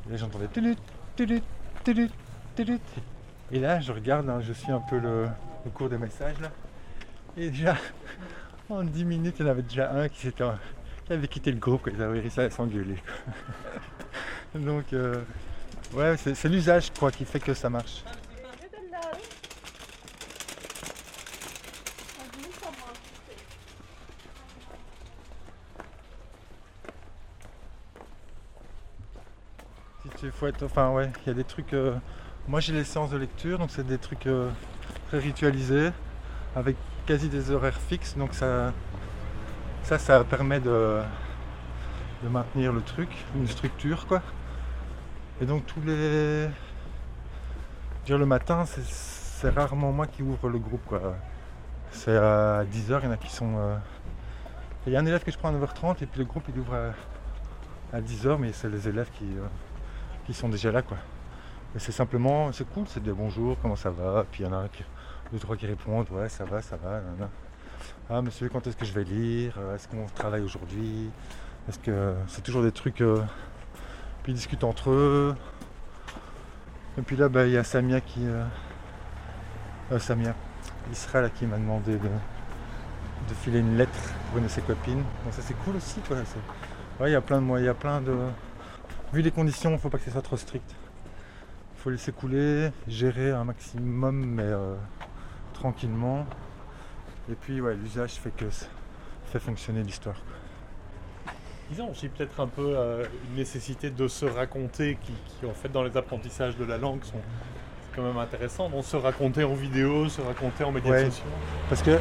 Et 0.07 0.11
là, 0.11 0.17
j'entendais. 0.17 0.47
Et 3.51 3.59
là, 3.59 3.79
je 3.79 3.91
regarde, 3.91 4.29
hein, 4.29 4.39
je 4.41 4.53
suis 4.53 4.71
un 4.71 4.81
peu 4.81 4.99
le, 4.99 5.27
cours 5.73 5.89
des 5.89 5.97
messages 5.97 6.39
là. 6.41 6.51
Et 7.37 7.49
déjà, 7.49 7.77
en 8.69 8.83
10 8.83 9.05
minutes, 9.05 9.35
il 9.39 9.45
y 9.45 9.47
en 9.47 9.51
avait 9.51 9.61
déjà 9.63 9.91
un 9.91 10.09
qui, 10.09 10.29
avait 11.09 11.27
quitté 11.27 11.51
le 11.51 11.59
groupe, 11.59 11.83
quoi. 11.83 11.91
ils 11.95 12.01
avaient 12.01 12.19
réussi 12.19 12.39
à 12.41 12.49
s'engueuler. 12.49 12.95
quoi. 14.53 14.59
Donc, 14.59 14.91
euh, 14.93 15.21
Ouais, 15.93 16.15
c'est 16.17 16.49
l'usage, 16.49 16.91
crois, 16.91 17.11
qui 17.11 17.23
fait 17.23 17.39
que 17.39 17.53
ça 17.53 17.69
marche. 17.69 18.03
Si 30.03 30.09
tu 30.19 30.31
faut 30.31 30.47
être, 30.47 30.63
enfin 30.63 30.91
ouais, 30.91 31.09
il 31.25 31.27
y 31.27 31.29
a 31.31 31.33
des 31.33 31.43
trucs. 31.43 31.73
euh, 31.73 31.95
moi 32.47 32.59
j'ai 32.59 32.73
les 32.73 32.83
séances 32.83 33.09
de 33.11 33.17
lecture, 33.17 33.59
donc 33.59 33.71
c'est 33.71 33.85
des 33.85 33.97
trucs 33.97 34.27
euh, 34.27 34.49
très 35.09 35.19
ritualisés, 35.19 35.91
avec 36.55 36.75
quasi 37.05 37.29
des 37.29 37.51
horaires 37.51 37.77
fixes, 37.77 38.15
donc 38.17 38.33
ça, 38.33 38.73
ça, 39.83 40.23
permet 40.23 40.59
de, 40.59 41.01
de 42.23 42.29
maintenir 42.29 42.73
le 42.73 42.81
truc, 42.81 43.09
une 43.35 43.47
structure 43.47 44.07
quoi. 44.07 44.21
Et 45.41 45.45
donc 45.45 45.65
tous 45.65 45.81
les, 45.85 46.47
dire 48.05 48.17
le 48.17 48.25
matin, 48.25 48.65
c'est- 48.65 48.83
c'est 48.83 49.49
rarement 49.49 49.91
moi 49.91 50.07
qui 50.07 50.23
ouvre 50.23 50.49
le 50.49 50.57
groupe 50.59 50.83
quoi. 50.85 51.15
C'est 51.91 52.17
à 52.17 52.63
10h, 52.65 52.99
il 53.03 53.05
y 53.05 53.07
en 53.07 53.11
a 53.11 53.17
qui 53.17 53.29
sont. 53.31 53.55
euh, 53.57 53.77
Il 54.87 54.93
y 54.93 54.97
a 54.97 54.99
un 54.99 55.05
élève 55.05 55.23
que 55.23 55.31
je 55.31 55.37
prends 55.37 55.49
à 55.49 55.51
9h30 55.51 56.01
et 56.03 56.05
puis 56.07 56.19
le 56.19 56.25
groupe 56.25 56.43
il 56.49 56.59
ouvre 56.59 56.73
à, 56.75 57.97
à 57.97 58.01
10h, 58.01 58.37
mais 58.39 58.51
c'est 58.53 58.69
les 58.69 58.87
élèves 58.87 59.09
qui, 59.17 59.25
euh, 59.25 59.45
qui 60.25 60.33
sont 60.33 60.49
déjà 60.49 60.71
là 60.71 60.81
quoi. 60.81 60.97
C'est 61.77 61.91
simplement, 61.91 62.51
c'est 62.51 62.67
cool, 62.69 62.85
c'est 62.87 63.03
des 63.03 63.11
bonjours, 63.11 63.57
comment 63.61 63.75
ça 63.75 63.89
va, 63.91 64.25
puis 64.31 64.43
il 64.43 64.47
y 64.47 64.49
en 64.49 64.53
a 64.53 64.67
qui, 64.69 64.83
deux, 65.31 65.37
trois 65.39 65.55
qui 65.55 65.67
répondent, 65.67 66.07
ouais 66.11 66.27
ça 66.29 66.43
va, 66.45 66.61
ça 66.61 66.75
va, 66.77 67.01
nanana. 67.01 67.29
Ah 68.09 68.21
monsieur, 68.21 68.49
quand 68.49 68.65
est-ce 68.65 68.75
que 68.77 68.85
je 68.85 68.93
vais 68.93 69.03
lire 69.03 69.53
Euh, 69.59 69.75
Est-ce 69.75 69.87
qu'on 69.87 70.05
travaille 70.15 70.41
aujourd'hui 70.41 71.09
Est-ce 71.69 71.77
que 71.77 72.15
c'est 72.27 72.41
toujours 72.41 72.63
des 72.63 72.71
trucs. 72.71 73.01
euh, 73.01 73.21
Puis 74.23 74.31
ils 74.31 74.35
discutent 74.35 74.63
entre 74.63 74.89
eux. 74.89 75.35
Et 76.97 77.01
puis 77.03 77.15
là, 77.15 77.29
bah, 77.29 77.45
il 77.45 77.51
y 77.51 77.57
a 77.57 77.63
Samia 77.63 78.01
qui. 78.01 78.25
euh, 78.25 78.43
Samia, 79.99 80.33
Isra 80.91 81.21
là, 81.21 81.29
qui 81.29 81.45
m'a 81.45 81.57
demandé 81.57 81.93
de, 81.97 82.07
de 83.29 83.33
filer 83.43 83.59
une 83.59 83.77
lettre 83.77 83.99
pour 84.29 84.37
une 84.39 84.45
de 84.45 84.49
ses 84.49 84.61
copines. 84.61 85.03
Donc 85.25 85.33
ça 85.33 85.41
c'est 85.43 85.53
cool 85.65 85.75
aussi 85.75 85.99
quoi. 86.07 86.17
Ouais, 86.99 87.09
il 87.09 87.13
y 87.13 87.15
a 87.15 87.21
plein 87.21 87.37
de 87.37 87.45
moyens, 87.45 87.65
il 87.65 87.67
y 87.67 87.69
a 87.69 87.73
plein 87.75 88.01
de. 88.01 88.15
Vu 89.13 89.21
les 89.21 89.31
conditions, 89.31 89.69
il 89.69 89.73
ne 89.73 89.77
faut 89.77 89.89
pas 89.89 89.97
que 89.99 90.05
ce 90.05 90.11
soit 90.11 90.21
trop 90.21 90.37
strict. 90.37 90.75
Faut 91.87 91.91
laisser 91.91 92.11
couler, 92.11 92.69
gérer 92.89 93.31
un 93.31 93.45
maximum, 93.45 94.13
mais 94.25 94.43
euh, 94.43 94.75
tranquillement. 95.53 96.25
Et 97.31 97.35
puis 97.35 97.61
ouais, 97.61 97.75
l'usage 97.75 98.15
fait 98.15 98.31
que 98.35 98.49
ça 98.49 98.65
fait 99.31 99.39
fonctionner 99.39 99.83
l'histoire. 99.83 100.17
Ils 101.71 101.81
ont 101.81 101.89
aussi 101.91 102.09
peut-être 102.09 102.41
un 102.41 102.47
peu 102.47 102.73
euh, 102.75 103.05
une 103.29 103.37
nécessité 103.37 103.89
de 103.89 104.05
se 104.09 104.25
raconter 104.25 104.97
qui, 105.01 105.13
qui, 105.39 105.45
en 105.45 105.53
fait 105.53 105.69
dans 105.69 105.81
les 105.81 105.95
apprentissages 105.95 106.57
de 106.57 106.65
la 106.65 106.77
langue 106.77 107.05
sont 107.05 107.21
quand 107.95 108.01
même 108.01 108.17
intéressants. 108.17 108.69
Donc 108.69 108.83
se 108.83 108.97
raconter 108.97 109.45
en 109.45 109.53
vidéo, 109.53 110.09
se 110.09 110.19
raconter 110.19 110.65
en 110.65 110.73
médias 110.73 110.91
Ouais. 110.91 111.05
sociaux. 111.05 111.23
Parce 111.69 111.81
que 111.81 111.97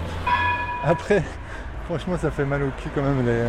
après, 0.83 1.23
franchement, 1.85 2.19
ça 2.19 2.33
fait 2.33 2.45
mal 2.45 2.64
au 2.64 2.71
cul 2.71 2.88
quand 2.93 3.02
même 3.02 3.25
les, 3.25 3.45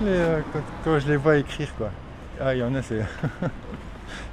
les, 0.00 0.16
euh, 0.16 0.40
quand, 0.50 0.62
quand 0.82 0.98
je 0.98 1.08
les 1.08 1.16
vois 1.18 1.36
écrire 1.36 1.68
quoi. 1.76 1.90
Ah, 2.40 2.54
il 2.54 2.60
y 2.60 2.62
en 2.62 2.74
a, 2.74 2.80
c'est. 2.80 3.02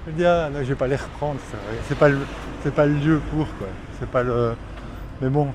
je 0.05 0.11
me 0.11 0.17
dis, 0.17 0.25
ah, 0.25 0.49
non, 0.51 0.59
je 0.59 0.63
vais 0.65 0.75
pas 0.75 0.87
les 0.87 0.95
reprendre. 0.95 1.39
c'est 1.87 1.97
pas 1.97 2.09
le, 2.09 2.19
pas 2.75 2.85
le 2.85 2.93
lieu 2.95 3.21
pour 3.31 3.45
quoi. 3.57 3.67
C'est 3.99 4.09
pas 4.09 4.23
le. 4.23 4.55
Mais 5.21 5.29
bon. 5.29 5.47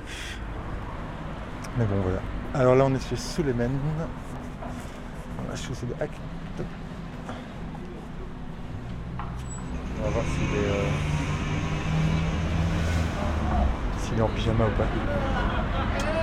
Mais 1.76 1.84
bon, 1.84 1.96
voilà. 2.02 2.20
Alors 2.54 2.74
là, 2.74 2.84
on 2.86 2.94
est 2.94 3.08
chez 3.08 3.16
Suleiman. 3.16 3.70
La 5.50 5.56
chaussée 5.56 5.86
de 5.86 5.94
Hack. 6.02 6.10
On 10.00 10.04
va 10.04 10.10
voir 10.10 10.24
s'il 10.24 10.56
est. 10.56 10.68
euh, 10.68 10.88
S'il 14.00 14.18
est 14.18 14.22
en 14.22 14.28
pyjama 14.28 14.64
ou 14.64 14.70
pas. 14.78 16.17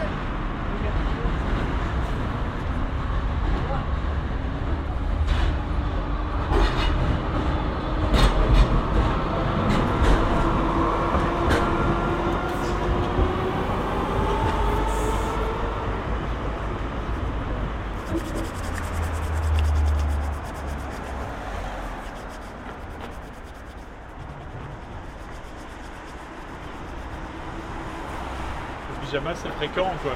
Pyjama 29.16 29.36
c'est 29.36 29.50
fréquent 29.50 29.92
quoi. 30.02 30.12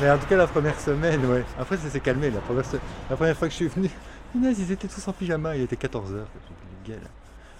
Mais 0.00 0.10
en 0.10 0.18
tout 0.18 0.26
cas, 0.26 0.36
la 0.36 0.46
première 0.46 0.78
semaine, 0.78 1.24
ouais. 1.26 1.44
Après, 1.58 1.76
ça 1.76 1.88
s'est 1.88 2.00
calmé. 2.00 2.30
La 2.30 2.40
première, 2.40 2.64
la 3.10 3.16
première 3.16 3.36
fois 3.36 3.48
que 3.48 3.52
je 3.52 3.56
suis 3.56 3.68
venu, 3.68 3.90
ils 4.34 4.72
étaient 4.72 4.86
tous 4.86 5.08
en 5.08 5.12
pyjama. 5.12 5.56
Il 5.56 5.62
était 5.62 5.76
14h. 5.76 6.22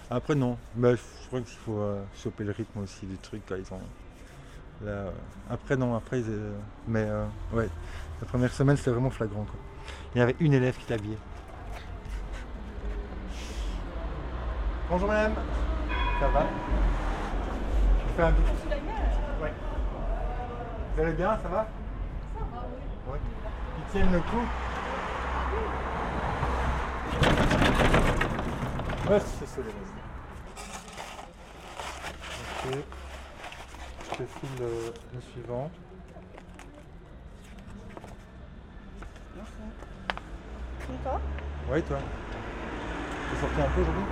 Après, 0.09 0.35
non. 0.35 0.57
Mais 0.75 0.95
je 0.95 1.27
crois 1.27 1.41
qu'il 1.41 1.57
faut 1.65 1.81
choper 2.23 2.45
le 2.45 2.51
rythme 2.51 2.79
aussi 2.79 3.05
du 3.05 3.17
truc 3.17 3.41
quand 3.47 3.55
ils 3.55 3.73
ont. 3.73 3.81
Là, 4.85 4.91
euh, 4.91 5.11
Après, 5.49 5.75
non. 5.75 5.95
Après, 5.95 6.19
euh, 6.19 6.53
mais 6.87 7.03
euh, 7.03 7.25
ouais. 7.53 7.67
La 8.21 8.27
première 8.27 8.53
semaine, 8.53 8.77
c'était 8.77 8.91
vraiment 8.91 9.09
flagrant. 9.09 9.43
Quoi. 9.43 9.59
Il 10.15 10.19
y 10.19 10.21
avait 10.21 10.35
une 10.39 10.53
élève 10.53 10.77
qui 10.77 10.93
habillée. 10.93 11.17
Bonjour 14.89 15.07
madame. 15.07 15.33
Ça 16.19 16.27
va? 16.29 16.47
Je 18.07 18.13
fais 18.15 18.23
un 18.23 18.31
bisou. 18.31 18.68
Vous 20.99 21.05
allez 21.05 21.13
bien, 21.13 21.39
ça 21.41 21.47
va? 21.47 21.65
Ouais. 23.07 23.19
Ils 23.77 23.85
tiennent 23.89 24.11
le 24.11 24.19
coup. 24.19 24.45
Ouais, 29.09 29.19
c'est 29.21 29.47
ça 29.47 29.61
les 29.61 29.69
Ok. 32.41 32.83
Je 34.03 34.09
te 34.09 34.23
file 34.23 34.49
le, 34.59 34.93
le 35.13 35.21
suivant. 35.21 35.71
Oui, 41.71 41.81
toi? 41.83 41.97
Tu 43.29 43.35
es 43.35 43.39
sorti 43.39 43.61
un 43.61 43.69
peu 43.69 43.81
aujourd'hui? 43.81 44.03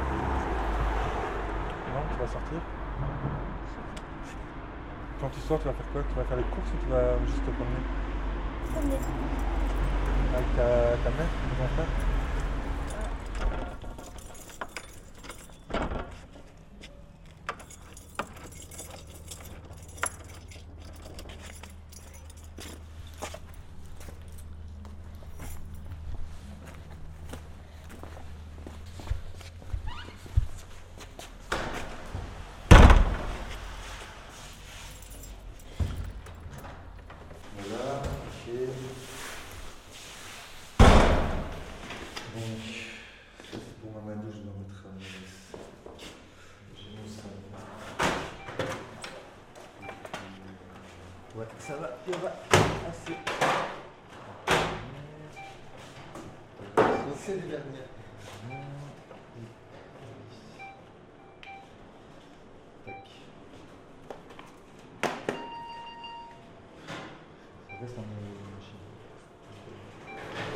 Non, 1.93 2.01
tu 2.13 2.21
vas 2.21 2.27
sortir 2.27 2.61
Quand 5.19 5.29
tu 5.29 5.39
sors, 5.41 5.59
tu 5.59 5.65
vas 5.65 5.73
faire 5.73 5.85
quoi? 5.91 6.01
Tu 6.07 6.15
vas 6.15 6.23
faire 6.23 6.37
les 6.37 6.43
courses 6.43 6.69
ou 6.73 6.77
tu 6.85 6.91
vas 6.91 7.17
juste 7.25 7.43
te 7.43 7.49
promener? 7.51 7.83
Avec 10.35 10.55
ta, 10.55 10.97
ta 11.03 11.09
mère, 11.17 11.27
ton 11.57 11.67
frère 11.75 11.87
Voilà, 37.57 38.01
ok. 38.01 38.53
Donc, 42.35 42.61
ça 43.51 43.57
c'est 43.57 43.75
pour 43.81 43.91
Mamadou, 43.93 44.29
je 44.31 44.37
dois 44.43 44.53
mettre 44.59 44.85
un 44.85 44.89
J'ai 46.75 46.89
mis 47.01 47.09
ça. 47.09 47.23
Ouais, 51.35 51.47
va. 52.13 52.33
C'est 57.19 57.33
les 57.33 57.41
dernières. 57.41 57.87
Reste 67.81 67.95
dans. 67.95 68.01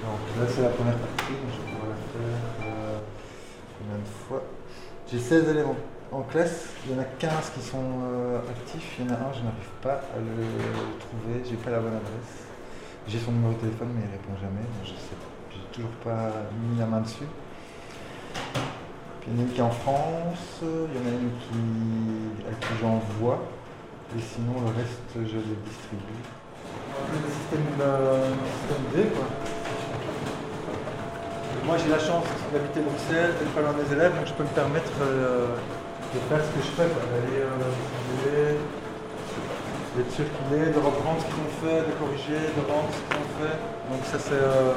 Donc 0.01 0.19
là 0.39 0.45
c'est 0.49 0.61
la 0.61 0.69
première 0.69 0.97
partie, 0.97 1.33
donc 1.33 1.51
je 1.51 1.57
vais 1.61 1.71
pouvoir 1.71 1.89
la 1.89 1.95
faire 1.95 2.41
euh, 2.63 2.99
combien 3.77 3.97
de 3.97 4.07
fois? 4.27 4.41
J'ai 5.07 5.19
16 5.19 5.49
élèves 5.49 5.67
en, 5.67 5.71
en 5.71 5.75
il 6.33 6.91
y 6.91 6.97
en 6.97 7.01
a 7.01 7.05
15 7.19 7.51
qui 7.55 7.61
sont 7.61 7.77
euh, 7.77 8.39
actifs, 8.39 8.95
il 8.99 9.05
y 9.05 9.09
en 9.09 9.11
a 9.11 9.17
un, 9.17 9.33
je 9.33 9.43
n'arrive 9.43 9.71
pas 9.81 9.99
à 10.15 10.17
le, 10.17 10.47
trouver, 10.99 11.43
j'ai 11.43 11.57
pas 11.57 11.71
la 11.71 11.79
bonne 11.79 11.95
adresse. 11.95 12.47
J'ai 13.07 13.19
son 13.19 13.31
numéro 13.31 13.53
de 13.53 13.57
téléphone 13.57 13.89
mais 13.95 14.03
il 14.07 14.11
répond 14.11 14.39
jamais, 14.39 14.61
donc 14.61 14.85
je 14.85 14.91
sais. 14.91 15.17
J'ai 15.51 15.59
toujours 15.73 15.91
pas 16.03 16.31
mis 16.55 16.79
la 16.79 16.85
main 16.85 17.01
dessus. 17.01 17.27
Il 19.27 19.33
y 19.33 19.35
en 19.35 19.39
a 19.39 19.43
une 19.43 19.51
qui 19.51 19.59
est 19.59 19.63
en 19.63 19.71
France, 19.71 20.61
il 20.61 20.67
y 20.67 21.03
en 21.03 21.07
a 21.07 21.13
une 21.19 21.31
qui, 21.43 22.47
à 22.47 22.53
qui 22.53 22.79
j'envoie, 22.79 23.39
et 24.17 24.21
sinon 24.21 24.61
le 24.61 24.67
reste 24.67 25.11
je 25.15 25.35
les 25.35 25.59
distribue. 25.67 26.23
Le 27.11 27.29
système, 27.29 27.81
euh, 27.81 28.31
système 28.61 28.83
D 28.95 29.09
quoi. 29.09 29.27
Moi 31.65 31.77
j'ai 31.77 31.89
la 31.89 31.99
chance 31.99 32.23
d'habiter 32.53 32.79
Bruxelles, 32.79 33.33
d'être 33.37 33.51
pas 33.51 33.61
loin 33.61 33.73
des 33.73 33.93
élèves, 33.93 34.15
donc 34.15 34.25
je 34.25 34.33
peux 34.33 34.43
me 34.43 34.49
permettre 34.49 34.91
euh, 35.01 35.55
de 36.13 36.19
faire 36.27 36.43
ce 36.43 36.51
que 36.51 36.61
je 36.61 36.71
fais, 36.75 36.87
d'aller 36.87 37.39
euh, 37.41 38.53
circulé, 40.09 40.71
de 40.71 40.79
reprendre 40.79 41.19
ce 41.21 41.25
qu'ils 41.25 41.39
ont 41.43 41.55
fait, 41.63 41.79
de 41.87 41.93
corriger, 41.99 42.41
de 42.55 42.61
rendre 42.71 42.89
ce 42.91 42.99
qu'ils 43.07 43.17
ont 43.23 43.31
fait. 43.39 43.55
Donc 43.89 44.01
ça 44.05 44.17
c'est. 44.19 44.33
euh, 44.33 44.73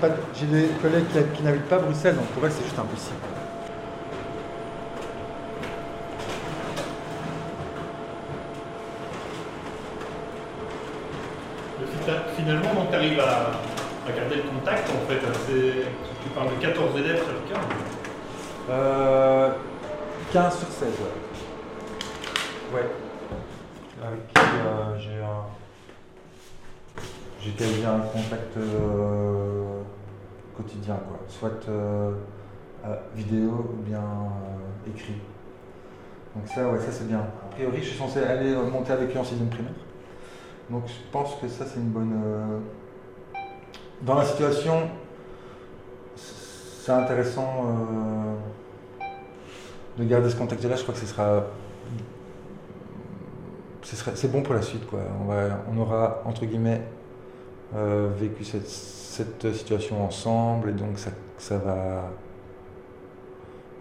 pas. 0.00 0.08
J'ai 0.34 0.46
des 0.46 0.68
collègues 0.80 1.06
qui, 1.34 1.42
n'habitent 1.42 1.68
pas 1.68 1.78
Bruxelles, 1.78 2.16
donc 2.16 2.26
pour 2.26 2.44
elles 2.44 2.52
c'est 2.52 2.64
juste 2.64 2.78
impossible. 2.78 3.16
Finalement, 12.36 12.72
donc 12.74 12.88
tu 12.90 12.96
arrives 12.96 13.20
à, 13.20 13.50
à 14.08 14.12
garder 14.16 14.36
le 14.36 14.42
contact 14.42 14.88
en 14.88 15.10
fait. 15.10 15.18
Tu 16.22 16.28
parles 16.30 16.48
de 16.56 16.62
14 16.62 16.96
élèves 17.00 17.16
sur 17.18 17.54
15. 17.54 18.07
Euh, 18.70 19.50
15 20.30 20.58
sur 20.58 20.68
16, 20.68 20.88
ouais. 20.88 22.74
Ouais. 22.74 22.90
Avec 24.04 24.26
qui 24.28 24.34
euh, 24.36 24.98
j'ai 24.98 25.22
un. 25.22 25.46
J'ai 27.40 27.86
un 27.86 28.00
contact 28.00 28.56
euh, 28.58 29.80
quotidien, 30.54 30.96
quoi. 30.96 31.18
Soit 31.28 31.66
euh, 31.70 32.12
vidéo 33.14 33.72
ou 33.72 33.82
bien 33.82 34.04
écrit. 34.86 35.16
Donc 36.36 36.46
ça, 36.46 36.68
ouais, 36.68 36.78
ça 36.78 36.92
c'est 36.92 37.08
bien. 37.08 37.20
A 37.20 37.54
priori, 37.54 37.78
je 37.78 37.88
suis 37.88 37.98
censé 37.98 38.22
aller 38.22 38.54
monter 38.54 38.92
avec 38.92 39.10
lui 39.10 39.18
en 39.18 39.24
sixième 39.24 39.48
primaire. 39.48 39.72
Donc 40.68 40.82
je 40.86 41.10
pense 41.10 41.36
que 41.40 41.48
ça 41.48 41.64
c'est 41.64 41.80
une 41.80 41.88
bonne. 41.88 42.20
Dans 44.02 44.16
la 44.16 44.24
situation, 44.26 44.90
c'est 46.14 46.92
intéressant 46.92 48.17
de 49.98 50.04
garder 50.04 50.30
ce 50.30 50.36
contact-là. 50.36 50.76
Je 50.76 50.82
crois 50.82 50.94
que 50.94 51.00
ce 51.00 51.06
sera 51.06 51.44
c'est 54.14 54.30
bon 54.30 54.42
pour 54.42 54.54
la 54.54 54.62
suite. 54.62 54.86
Quoi. 54.86 55.00
On, 55.70 55.78
aura, 55.78 56.22
entre 56.24 56.44
guillemets, 56.46 56.82
euh, 57.74 58.08
vécu 58.18 58.44
cette, 58.44 58.66
situation 59.52 60.04
ensemble 60.04 60.70
et 60.70 60.72
donc 60.72 60.96
ça, 60.96 61.58
va 61.58 62.08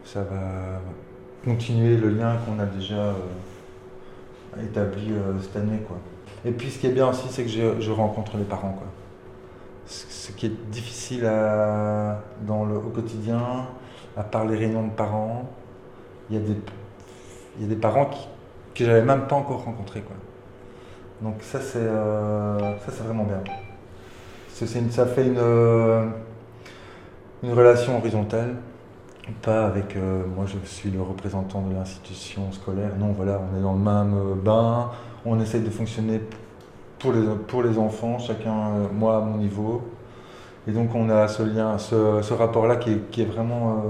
ça 0.03 0.21
va 0.21 0.81
continuer 1.45 1.95
le 1.95 2.09
lien 2.09 2.37
qu'on 2.37 2.59
a 2.59 2.65
déjà 2.65 2.95
euh, 2.95 3.13
établi 4.63 5.11
euh, 5.11 5.39
cette 5.39 5.57
année. 5.57 5.79
Quoi. 5.87 5.97
Et 6.43 6.51
puis 6.51 6.71
ce 6.71 6.79
qui 6.79 6.87
est 6.87 6.91
bien 6.91 7.09
aussi, 7.09 7.27
c'est 7.29 7.43
que 7.43 7.49
je, 7.49 7.91
rencontre 7.91 8.37
les 8.37 8.45
parents. 8.45 8.73
Quoi. 8.73 8.87
Ce, 9.85 10.31
qui 10.31 10.47
est 10.47 10.69
difficile 10.71 11.29
au 12.49 12.89
quotidien, 12.89 13.67
à 14.15 14.23
part 14.23 14.45
les 14.45 14.57
réunions 14.57 14.87
de 14.87 14.91
parents, 14.91 15.47
il 16.29 16.37
y 16.37 16.39
a 16.39 16.41
des, 16.41 16.57
il 17.57 17.63
y 17.63 17.65
a 17.65 17.69
des 17.69 17.79
parents 17.79 18.05
qui, 18.05 18.27
que 18.75 18.85
j'avais 18.85 19.01
même 19.03 19.27
pas 19.27 19.35
encore 19.35 19.63
rencontrés. 19.63 20.01
Quoi. 20.01 20.15
Donc 21.21 21.35
ça 21.41 21.59
c'est 21.59 21.79
euh, 21.81 22.75
vraiment 23.03 23.23
bien. 23.23 23.41
Ça 24.49 25.05
fait 25.05 25.27
une, 25.27 25.37
euh, 25.37 26.05
une 27.43 27.53
relation 27.53 27.97
horizontale, 27.97 28.55
pas 29.41 29.65
avec 29.65 29.95
euh, 29.95 30.23
moi 30.35 30.45
je 30.47 30.57
suis 30.67 30.89
le 30.89 31.01
représentant 31.01 31.61
de 31.61 31.73
l'institution 31.73 32.51
scolaire. 32.51 32.91
Non 32.99 33.13
voilà, 33.13 33.39
on 33.39 33.57
est 33.57 33.61
dans 33.61 33.73
le 33.73 33.79
même 33.79 34.35
bain, 34.43 34.91
on 35.25 35.39
essaye 35.39 35.61
de 35.61 35.69
fonctionner 35.69 36.21
pour 36.99 37.13
les, 37.13 37.25
pour 37.47 37.63
les 37.63 37.77
enfants, 37.77 38.17
chacun 38.19 38.89
moi 38.93 39.17
à 39.17 39.19
mon 39.21 39.37
niveau. 39.37 39.81
Et 40.67 40.71
donc 40.71 40.93
on 40.95 41.09
a 41.09 41.27
ce 41.27 41.43
lien, 41.43 41.77
ce, 41.77 42.21
ce 42.21 42.33
rapport-là 42.33 42.75
qui 42.75 42.99
qui 43.11 43.21
est 43.21 43.25
vraiment 43.25 43.83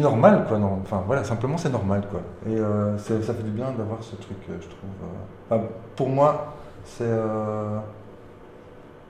normal 0.00 0.44
quoi. 0.48 0.58
Non, 0.58 0.80
enfin 0.82 1.02
voilà, 1.06 1.24
simplement 1.24 1.56
c'est 1.58 1.70
normal 1.70 2.02
quoi. 2.10 2.20
Et 2.48 2.56
euh, 2.58 2.96
c'est- 2.98 3.22
ça 3.22 3.34
fait 3.34 3.42
du 3.42 3.50
bien 3.50 3.70
d'avoir 3.76 4.02
ce 4.02 4.16
truc, 4.16 4.36
euh, 4.50 4.54
je 4.60 4.66
trouve. 4.66 4.90
euh. 5.52 5.58
Pour 5.96 6.08
moi, 6.08 6.54
c'est 6.84 7.04
euh, 7.04 7.78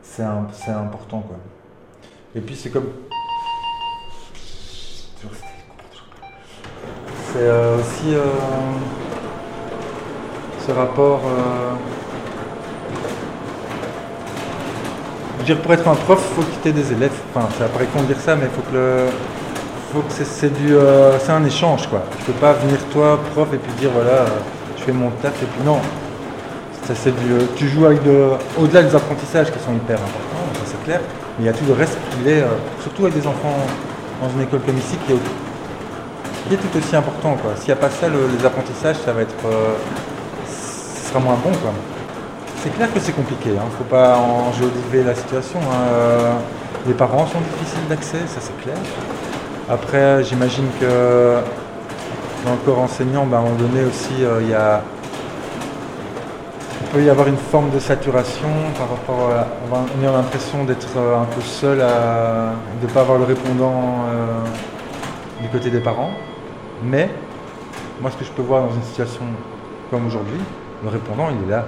c'est 0.02 0.25
c'est 0.52 0.71
important 0.71 1.21
quoi. 1.21 1.37
Et 2.35 2.40
puis 2.40 2.55
c'est 2.57 2.71
comme 2.71 2.88
c'est 7.33 7.50
aussi 7.78 8.14
ce 10.66 10.73
rapport. 10.73 11.21
Je 15.35 15.38
veux 15.40 15.45
dire, 15.45 15.61
pour 15.62 15.73
être 15.75 15.87
un 15.87 15.95
prof, 15.95 16.19
faut 16.35 16.43
quitter 16.43 16.73
des 16.73 16.93
élèves. 16.93 17.12
Enfin, 17.35 17.49
ça 17.59 17.69
paraît 17.69 17.87
con 17.87 18.00
de 18.02 18.07
dire 18.07 18.19
ça, 18.21 18.35
mais 18.37 18.45
il 18.47 18.50
faut 18.50 18.62
que 18.62 18.75
le. 18.75 19.07
Faut 19.93 20.00
que 20.00 20.11
c'est, 20.12 20.25
c'est 20.26 20.50
euh, 20.71 21.16
un 21.28 21.45
échange, 21.45 21.87
quoi. 21.88 22.02
Tu 22.19 22.25
peux 22.25 22.33
pas 22.40 22.53
venir 22.55 22.77
toi, 22.92 23.18
prof, 23.35 23.49
et 23.53 23.57
puis 23.57 23.72
dire 23.75 23.90
voilà, 23.94 24.25
je 24.77 24.83
fais 24.83 24.92
mon 24.92 25.11
taf, 25.22 25.33
et 25.42 25.46
puis 25.46 25.62
non. 25.64 25.79
Ça, 26.87 26.94
c'est 26.94 27.12
du, 27.16 27.33
euh, 27.33 27.38
tu 27.57 27.68
joues 27.68 27.87
avec 27.87 28.03
de, 28.03 28.31
au-delà 28.61 28.83
des 28.83 28.94
apprentissages 28.94 29.51
qui 29.51 29.59
sont 29.59 29.72
hyper 29.75 29.96
importants, 29.96 30.46
ça 30.55 30.61
c'est 30.66 30.85
clair, 30.85 31.01
mais 31.38 31.44
il 31.44 31.46
y 31.46 31.49
a 31.49 31.53
tout 31.53 31.64
le 31.66 31.72
reste 31.72 31.99
qui 32.11 32.29
est, 32.31 32.42
euh, 32.42 32.46
surtout 32.83 33.03
avec 33.07 33.18
des 33.20 33.27
enfants 33.27 33.57
dans 34.22 34.29
une 34.31 34.42
école 34.42 34.61
comme 34.61 34.77
ici, 34.79 34.96
qui 35.07 35.12
est, 35.12 35.16
qui 36.49 36.55
est 36.55 36.59
tout 36.59 36.79
aussi 36.79 36.94
important, 36.94 37.37
quoi. 37.42 37.53
S'il 37.57 37.66
n'y 37.68 37.72
a 37.72 37.77
pas 37.77 37.90
ça, 37.90 38.09
le- 38.09 38.29
les 38.38 38.44
apprentissages, 38.46 38.96
ça 39.05 39.12
va 39.12 39.22
être, 39.22 39.35
sera 41.09 41.20
moins 41.20 41.37
bon, 41.42 41.51
quoi. 41.62 41.70
C'est 42.62 42.70
clair 42.75 42.92
que 42.92 43.01
c'est 43.01 43.12
compliqué, 43.12 43.51
il 43.51 43.55
ne 43.55 43.77
faut 43.79 43.85
pas 43.88 44.16
enjoliver 44.16 45.05
la 45.05 45.14
situation. 45.14 45.61
hein. 45.72 46.38
Les 46.87 46.94
parents 46.94 47.27
sont 47.27 47.40
difficiles 47.59 47.87
d'accès, 47.88 48.18
ça 48.29 48.38
c'est 48.40 48.57
clair. 48.62 48.77
Après, 49.68 50.22
j'imagine 50.22 50.66
que 50.81 51.40
dans 52.44 52.52
le 52.52 52.59
corps 52.64 52.79
enseignant, 52.79 53.26
ben, 53.26 53.38
à 53.38 53.40
un 53.40 53.42
moment 53.42 53.57
donné 53.57 53.85
aussi, 53.85 54.22
euh, 54.22 54.40
il 54.40 54.50
y 54.50 54.55
a... 54.55 54.81
il 56.83 56.87
peut 56.88 57.02
y 57.02 57.11
avoir 57.11 57.26
une 57.26 57.37
forme 57.37 57.70
de 57.70 57.81
saturation 57.81 58.48
par 58.79 58.88
rapport 58.90 59.33
à 59.33 59.48
on 59.72 60.07
a 60.07 60.12
l'impression 60.12 60.62
d'être 60.62 60.96
euh, 60.96 61.20
un 61.20 61.24
peu 61.24 61.40
seul, 61.40 61.81
à... 61.81 62.52
de 62.81 62.87
ne 62.87 62.92
pas 62.92 63.00
avoir 63.00 63.18
le 63.18 63.24
répondant 63.24 64.05
euh, 64.09 64.40
du 65.42 65.48
côté 65.48 65.68
des 65.68 65.81
parents. 65.81 66.12
Mais 66.85 67.11
moi, 68.00 68.12
ce 68.12 68.16
que 68.18 68.24
je 68.24 68.31
peux 68.31 68.42
voir 68.42 68.68
dans 68.68 68.72
une 68.74 68.83
situation 68.85 69.22
comme 69.90 70.07
aujourd'hui, 70.07 70.38
le 70.85 70.88
répondant, 70.90 71.26
il 71.31 71.48
est 71.48 71.50
là. 71.50 71.64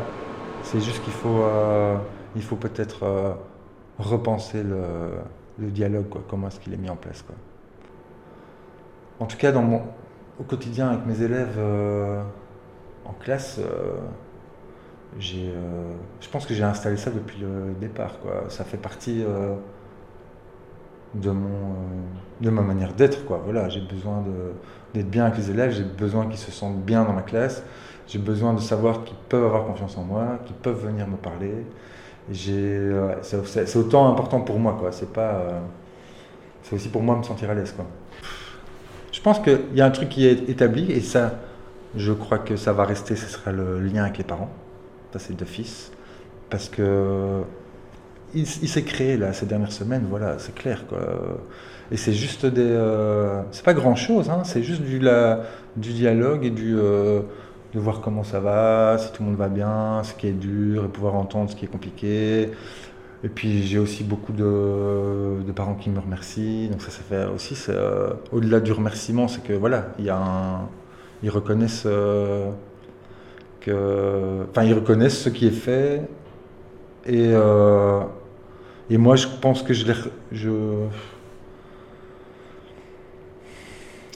C'est 0.62 0.80
juste 0.80 1.02
qu'il 1.02 1.14
faut, 1.14 1.42
euh, 1.42 1.96
faut 2.42 2.54
peut-être 2.54 3.02
euh, 3.02 3.32
repenser 3.98 4.62
le, 4.62 4.84
le 5.58 5.66
dialogue, 5.72 6.08
quoi, 6.08 6.20
comment 6.30 6.46
est-ce 6.46 6.60
qu'il 6.60 6.72
est 6.74 6.76
mis 6.76 6.90
en 6.90 6.96
place. 6.96 7.22
Quoi. 7.22 7.34
En 9.20 9.26
tout 9.26 9.36
cas, 9.36 9.52
au 9.52 10.42
quotidien 10.44 10.88
avec 10.90 11.06
mes 11.06 11.22
élèves 11.22 11.56
euh, 11.58 12.22
en 13.04 13.12
classe, 13.12 13.58
euh, 13.58 13.96
euh, 15.16 15.94
je 16.20 16.28
pense 16.28 16.46
que 16.46 16.54
j'ai 16.54 16.62
installé 16.62 16.96
ça 16.96 17.10
depuis 17.10 17.38
le 17.40 17.74
départ. 17.80 18.18
Ça 18.48 18.64
fait 18.64 18.76
partie 18.76 19.24
de, 21.14 21.30
mon, 21.30 21.74
de 22.40 22.50
ma 22.50 22.62
manière 22.62 22.92
d'être. 22.92 23.18
Voilà, 23.44 23.68
j'ai 23.68 23.80
besoin 23.80 24.22
d'être 24.94 25.10
bien 25.10 25.24
avec 25.24 25.38
les 25.38 25.50
élèves, 25.50 25.72
j'ai 25.72 25.82
besoin 25.82 26.26
qu'ils 26.26 26.38
se 26.38 26.52
sentent 26.52 26.82
bien 26.84 27.04
dans 27.04 27.12
ma 27.12 27.22
classe. 27.22 27.64
J'ai 28.06 28.18
besoin 28.18 28.54
de 28.54 28.60
savoir 28.60 29.04
qu'ils 29.04 29.16
peuvent 29.28 29.44
avoir 29.44 29.66
confiance 29.66 29.98
en 29.98 30.02
moi, 30.02 30.38
qu'ils 30.46 30.56
peuvent 30.56 30.86
venir 30.86 31.08
me 31.08 31.16
parler. 31.16 31.66
C'est, 32.32 33.76
autant 33.76 34.10
important 34.12 34.42
pour 34.42 34.60
moi. 34.60 34.78
C'est 34.92 35.12
pas, 35.12 35.42
c'est 36.62 36.76
aussi 36.76 36.90
pour 36.90 37.02
moi 37.02 37.16
me 37.16 37.24
sentir 37.24 37.50
à 37.50 37.54
l'aise. 37.54 37.74
Je 39.18 39.22
pense 39.24 39.40
qu'il 39.40 39.58
y 39.74 39.80
a 39.80 39.84
un 39.84 39.90
truc 39.90 40.10
qui 40.10 40.28
est 40.28 40.48
établi 40.48 40.92
et 40.92 41.00
ça, 41.00 41.40
je 41.96 42.12
crois 42.12 42.38
que 42.38 42.54
ça 42.54 42.72
va 42.72 42.84
rester. 42.84 43.16
Ce 43.16 43.26
sera 43.26 43.50
le 43.50 43.80
lien 43.80 44.04
avec 44.04 44.16
les 44.16 44.22
parents. 44.22 44.48
Ça, 45.12 45.18
c'est 45.18 45.36
d'office, 45.36 45.90
parce 46.50 46.68
que 46.68 47.42
il, 48.32 48.42
il 48.42 48.68
s'est 48.68 48.84
créé 48.84 49.16
là 49.16 49.32
ces 49.32 49.46
dernières 49.46 49.72
semaines. 49.72 50.06
Voilà, 50.08 50.38
c'est 50.38 50.54
clair, 50.54 50.86
quoi. 50.86 51.00
Et 51.90 51.96
c'est 51.96 52.12
juste 52.12 52.46
des, 52.46 52.62
euh, 52.62 53.42
c'est 53.50 53.64
pas 53.64 53.74
grand 53.74 53.96
chose. 53.96 54.30
Hein, 54.30 54.42
c'est 54.44 54.62
juste 54.62 54.82
du, 54.82 55.00
la, 55.00 55.40
du 55.74 55.92
dialogue 55.94 56.44
et 56.44 56.50
du 56.50 56.78
euh, 56.78 57.22
de 57.74 57.80
voir 57.80 58.00
comment 58.00 58.22
ça 58.22 58.38
va, 58.38 58.98
si 58.98 59.10
tout 59.10 59.24
le 59.24 59.30
monde 59.30 59.38
va 59.38 59.48
bien, 59.48 60.00
ce 60.04 60.14
qui 60.14 60.28
est 60.28 60.32
dur, 60.32 60.84
et 60.84 60.88
pouvoir 60.88 61.16
entendre 61.16 61.50
ce 61.50 61.56
qui 61.56 61.64
est 61.64 61.68
compliqué. 61.68 62.50
Et 63.24 63.28
puis 63.28 63.64
j'ai 63.64 63.78
aussi 63.78 64.04
beaucoup 64.04 64.32
de, 64.32 65.50
parents 65.52 65.74
qui 65.74 65.90
me 65.90 65.98
remercient, 65.98 66.68
donc 66.70 66.82
ça, 66.82 66.90
ça 66.90 67.02
fait 67.02 67.26
aussi, 67.26 67.56
au-delà 68.30 68.60
du 68.60 68.72
remerciement, 68.72 69.26
c'est 69.26 69.42
que 69.42 69.52
voilà, 69.52 69.92
il 69.98 70.04
y 70.04 70.10
a 70.10 70.16
un, 70.16 70.68
ils 71.22 71.30
reconnaissent 71.30 71.84
euh, 71.86 72.50
que, 73.60 74.46
enfin 74.50 74.64
ils 74.64 74.74
reconnaissent 74.74 75.20
ce 75.20 75.28
qui 75.30 75.46
est 75.46 75.50
fait, 75.50 76.02
et 77.06 77.30
euh, 77.32 78.02
et 78.90 78.98
moi 78.98 79.16
je 79.16 79.26
pense 79.40 79.62
que 79.62 79.74
je 79.74 79.86
les, 79.86 79.94
je 80.32 80.50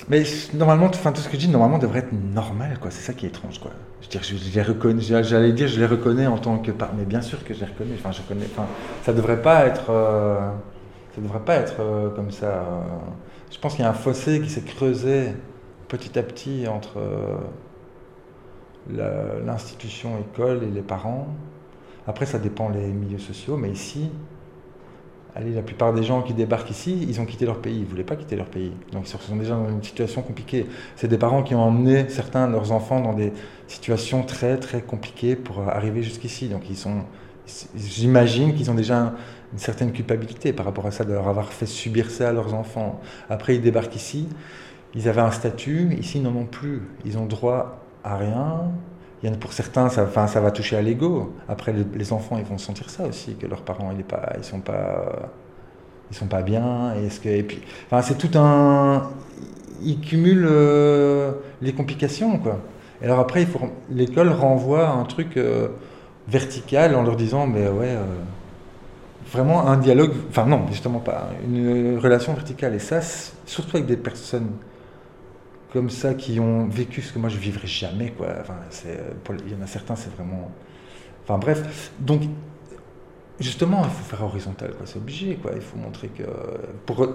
Mais 0.08 0.24
normalement, 0.54 0.86
enfin, 0.86 1.12
tout 1.12 1.20
ce 1.20 1.28
que 1.28 1.34
je 1.34 1.40
dis, 1.40 1.48
normalement, 1.48 1.78
devrait 1.78 2.00
être 2.00 2.12
normal, 2.12 2.78
quoi. 2.80 2.90
C'est 2.90 3.02
ça 3.02 3.12
qui 3.12 3.26
est 3.26 3.28
étrange, 3.28 3.60
quoi. 3.60 3.70
Je 4.00 4.06
veux 4.06 4.10
dire, 4.10 4.22
je, 4.22 4.54
les 4.54 4.62
reconnais, 4.62 5.00
j'allais 5.22 5.52
dire, 5.52 5.68
je 5.68 5.78
les 5.78 5.86
reconnais 5.86 6.26
en 6.26 6.38
tant 6.38 6.58
que 6.58 6.72
par, 6.72 6.92
mais 6.94 7.04
bien 7.04 7.20
sûr 7.20 7.44
que 7.44 7.54
je 7.54 7.60
les 7.60 7.66
reconnais. 7.66 7.94
Enfin, 7.98 8.10
je 8.12 8.22
connais. 8.22 8.46
Enfin, 8.46 8.66
ça 9.04 9.12
devrait 9.12 9.40
pas 9.40 9.64
être, 9.66 9.90
euh, 9.90 10.50
ça 11.14 11.20
devrait 11.20 11.40
pas 11.44 11.54
être 11.56 11.76
euh, 11.80 12.10
comme 12.10 12.30
ça. 12.30 12.46
euh. 12.46 12.82
Je 13.50 13.58
pense 13.58 13.74
qu'il 13.74 13.82
y 13.84 13.86
a 13.86 13.90
un 13.90 13.94
fossé 13.94 14.40
qui 14.40 14.48
s'est 14.50 14.62
creusé 14.62 15.34
petit 15.88 16.18
à 16.18 16.22
petit 16.22 16.66
entre 16.68 16.98
l'institution 19.44 20.18
école 20.18 20.62
et 20.64 20.70
les 20.70 20.80
parents. 20.82 21.28
Après, 22.06 22.26
ça 22.26 22.38
dépend 22.38 22.68
les 22.70 22.88
milieux 22.88 23.18
sociaux, 23.18 23.56
mais 23.56 23.70
ici, 23.70 24.10
Allez, 25.34 25.52
la 25.52 25.62
plupart 25.62 25.94
des 25.94 26.02
gens 26.02 26.20
qui 26.20 26.34
débarquent 26.34 26.70
ici, 26.70 27.06
ils 27.08 27.18
ont 27.18 27.24
quitté 27.24 27.46
leur 27.46 27.58
pays, 27.58 27.76
ils 27.76 27.84
ne 27.84 27.86
voulaient 27.86 28.04
pas 28.04 28.16
quitter 28.16 28.36
leur 28.36 28.46
pays. 28.46 28.72
Donc 28.92 29.04
ils 29.06 29.08
sont 29.08 29.36
déjà 29.36 29.54
dans 29.54 29.68
une 29.70 29.82
situation 29.82 30.20
compliquée. 30.20 30.66
C'est 30.94 31.08
des 31.08 31.16
parents 31.16 31.42
qui 31.42 31.54
ont 31.54 31.62
emmené 31.62 32.06
certains 32.10 32.46
de 32.48 32.52
leurs 32.52 32.70
enfants 32.70 33.00
dans 33.00 33.14
des 33.14 33.32
situations 33.66 34.24
très 34.24 34.58
très 34.58 34.82
compliquées 34.82 35.34
pour 35.34 35.60
arriver 35.60 36.02
jusqu'ici. 36.02 36.48
Donc 36.48 36.68
ils 36.68 36.76
sont, 36.76 37.04
j'imagine 37.74 38.54
qu'ils 38.54 38.70
ont 38.70 38.74
déjà 38.74 39.14
une 39.54 39.58
certaine 39.58 39.92
culpabilité 39.92 40.52
par 40.52 40.66
rapport 40.66 40.86
à 40.86 40.90
ça, 40.90 41.04
de 41.04 41.12
leur 41.12 41.28
avoir 41.28 41.50
fait 41.50 41.66
subir 41.66 42.10
ça 42.10 42.28
à 42.28 42.32
leurs 42.32 42.52
enfants. 42.52 43.00
Après 43.30 43.54
ils 43.54 43.62
débarquent 43.62 43.96
ici, 43.96 44.28
ils 44.94 45.08
avaient 45.08 45.22
un 45.22 45.30
statut, 45.30 45.96
ici 45.98 46.18
ils 46.18 46.22
n'en 46.22 46.36
ont 46.36 46.44
plus. 46.44 46.82
Ils 47.06 47.16
ont 47.16 47.24
droit 47.24 47.78
à 48.04 48.18
rien, 48.18 48.70
il 49.22 49.28
y 49.28 49.30
en 49.30 49.34
a 49.34 49.38
pour 49.38 49.52
certains, 49.52 49.88
ça, 49.88 50.02
enfin, 50.02 50.26
ça 50.26 50.40
va 50.40 50.50
toucher 50.50 50.76
à 50.76 50.82
l'ego. 50.82 51.34
Après, 51.48 51.72
les, 51.72 52.12
enfants, 52.12 52.38
ils 52.38 52.44
vont 52.44 52.58
sentir 52.58 52.90
ça 52.90 53.04
aussi, 53.04 53.34
que 53.36 53.46
leurs 53.46 53.62
parents, 53.62 53.90
ils 53.92 53.98
ne 53.98 54.02
pas, 54.02 54.32
sont 54.42 54.60
pas, 54.60 55.30
ils 56.10 56.16
sont 56.16 56.26
pas 56.26 56.42
bien. 56.42 56.94
Et, 57.24 57.42
puis, 57.44 57.60
enfin, 57.86 58.02
c'est 58.02 58.18
tout 58.18 58.36
un, 58.36 59.10
ils 59.82 60.00
cumulent 60.00 60.48
euh, 60.50 61.32
les 61.60 61.72
complications, 61.72 62.38
quoi. 62.38 62.58
Et 63.00 63.04
alors 63.04 63.20
après, 63.20 63.46
l'école 63.90 64.30
renvoie 64.30 64.88
un 64.88 65.04
truc 65.04 65.36
euh, 65.36 65.68
vertical 66.28 66.94
en 66.94 67.02
leur 67.02 67.16
disant, 67.16 67.46
mais 67.46 67.68
ouais, 67.68 67.90
euh, 67.90 68.04
vraiment 69.32 69.68
un 69.68 69.76
dialogue, 69.76 70.12
enfin 70.30 70.46
non, 70.46 70.66
justement 70.68 71.00
pas, 71.00 71.30
une 71.44 71.98
relation 71.98 72.32
verticale. 72.34 72.74
Et 72.74 72.78
ça, 72.80 73.00
surtout 73.46 73.76
avec 73.76 73.86
des 73.86 73.96
personnes 73.96 74.50
comme 75.72 75.90
ça 75.90 76.14
qui 76.14 76.38
ont 76.40 76.68
vécu 76.68 77.02
ce 77.02 77.12
que 77.12 77.18
moi 77.18 77.28
je 77.28 77.38
vivrai 77.38 77.66
jamais, 77.66 78.10
quoi. 78.10 78.28
Enfin, 78.40 78.56
c'est, 78.70 79.00
il 79.46 79.52
y 79.52 79.56
en 79.56 79.62
a 79.62 79.66
certains, 79.66 79.96
c'est 79.96 80.14
vraiment. 80.14 80.50
Enfin 81.24 81.38
bref, 81.38 81.92
donc 81.98 82.22
justement, 83.40 83.82
il 83.84 83.90
faut 83.90 84.04
faire 84.04 84.22
horizontal, 84.24 84.74
quoi. 84.74 84.86
C'est 84.86 84.98
obligé, 84.98 85.36
quoi. 85.36 85.52
Il 85.54 85.62
faut 85.62 85.78
montrer 85.78 86.08
que 86.08 86.24
pour 86.86 87.06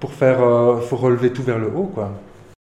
pour 0.00 0.12
faire, 0.12 0.40
il 0.80 0.86
faut 0.86 0.96
relever 0.96 1.32
tout 1.32 1.42
vers 1.42 1.58
le 1.58 1.68
haut, 1.68 1.86
quoi. 1.86 2.12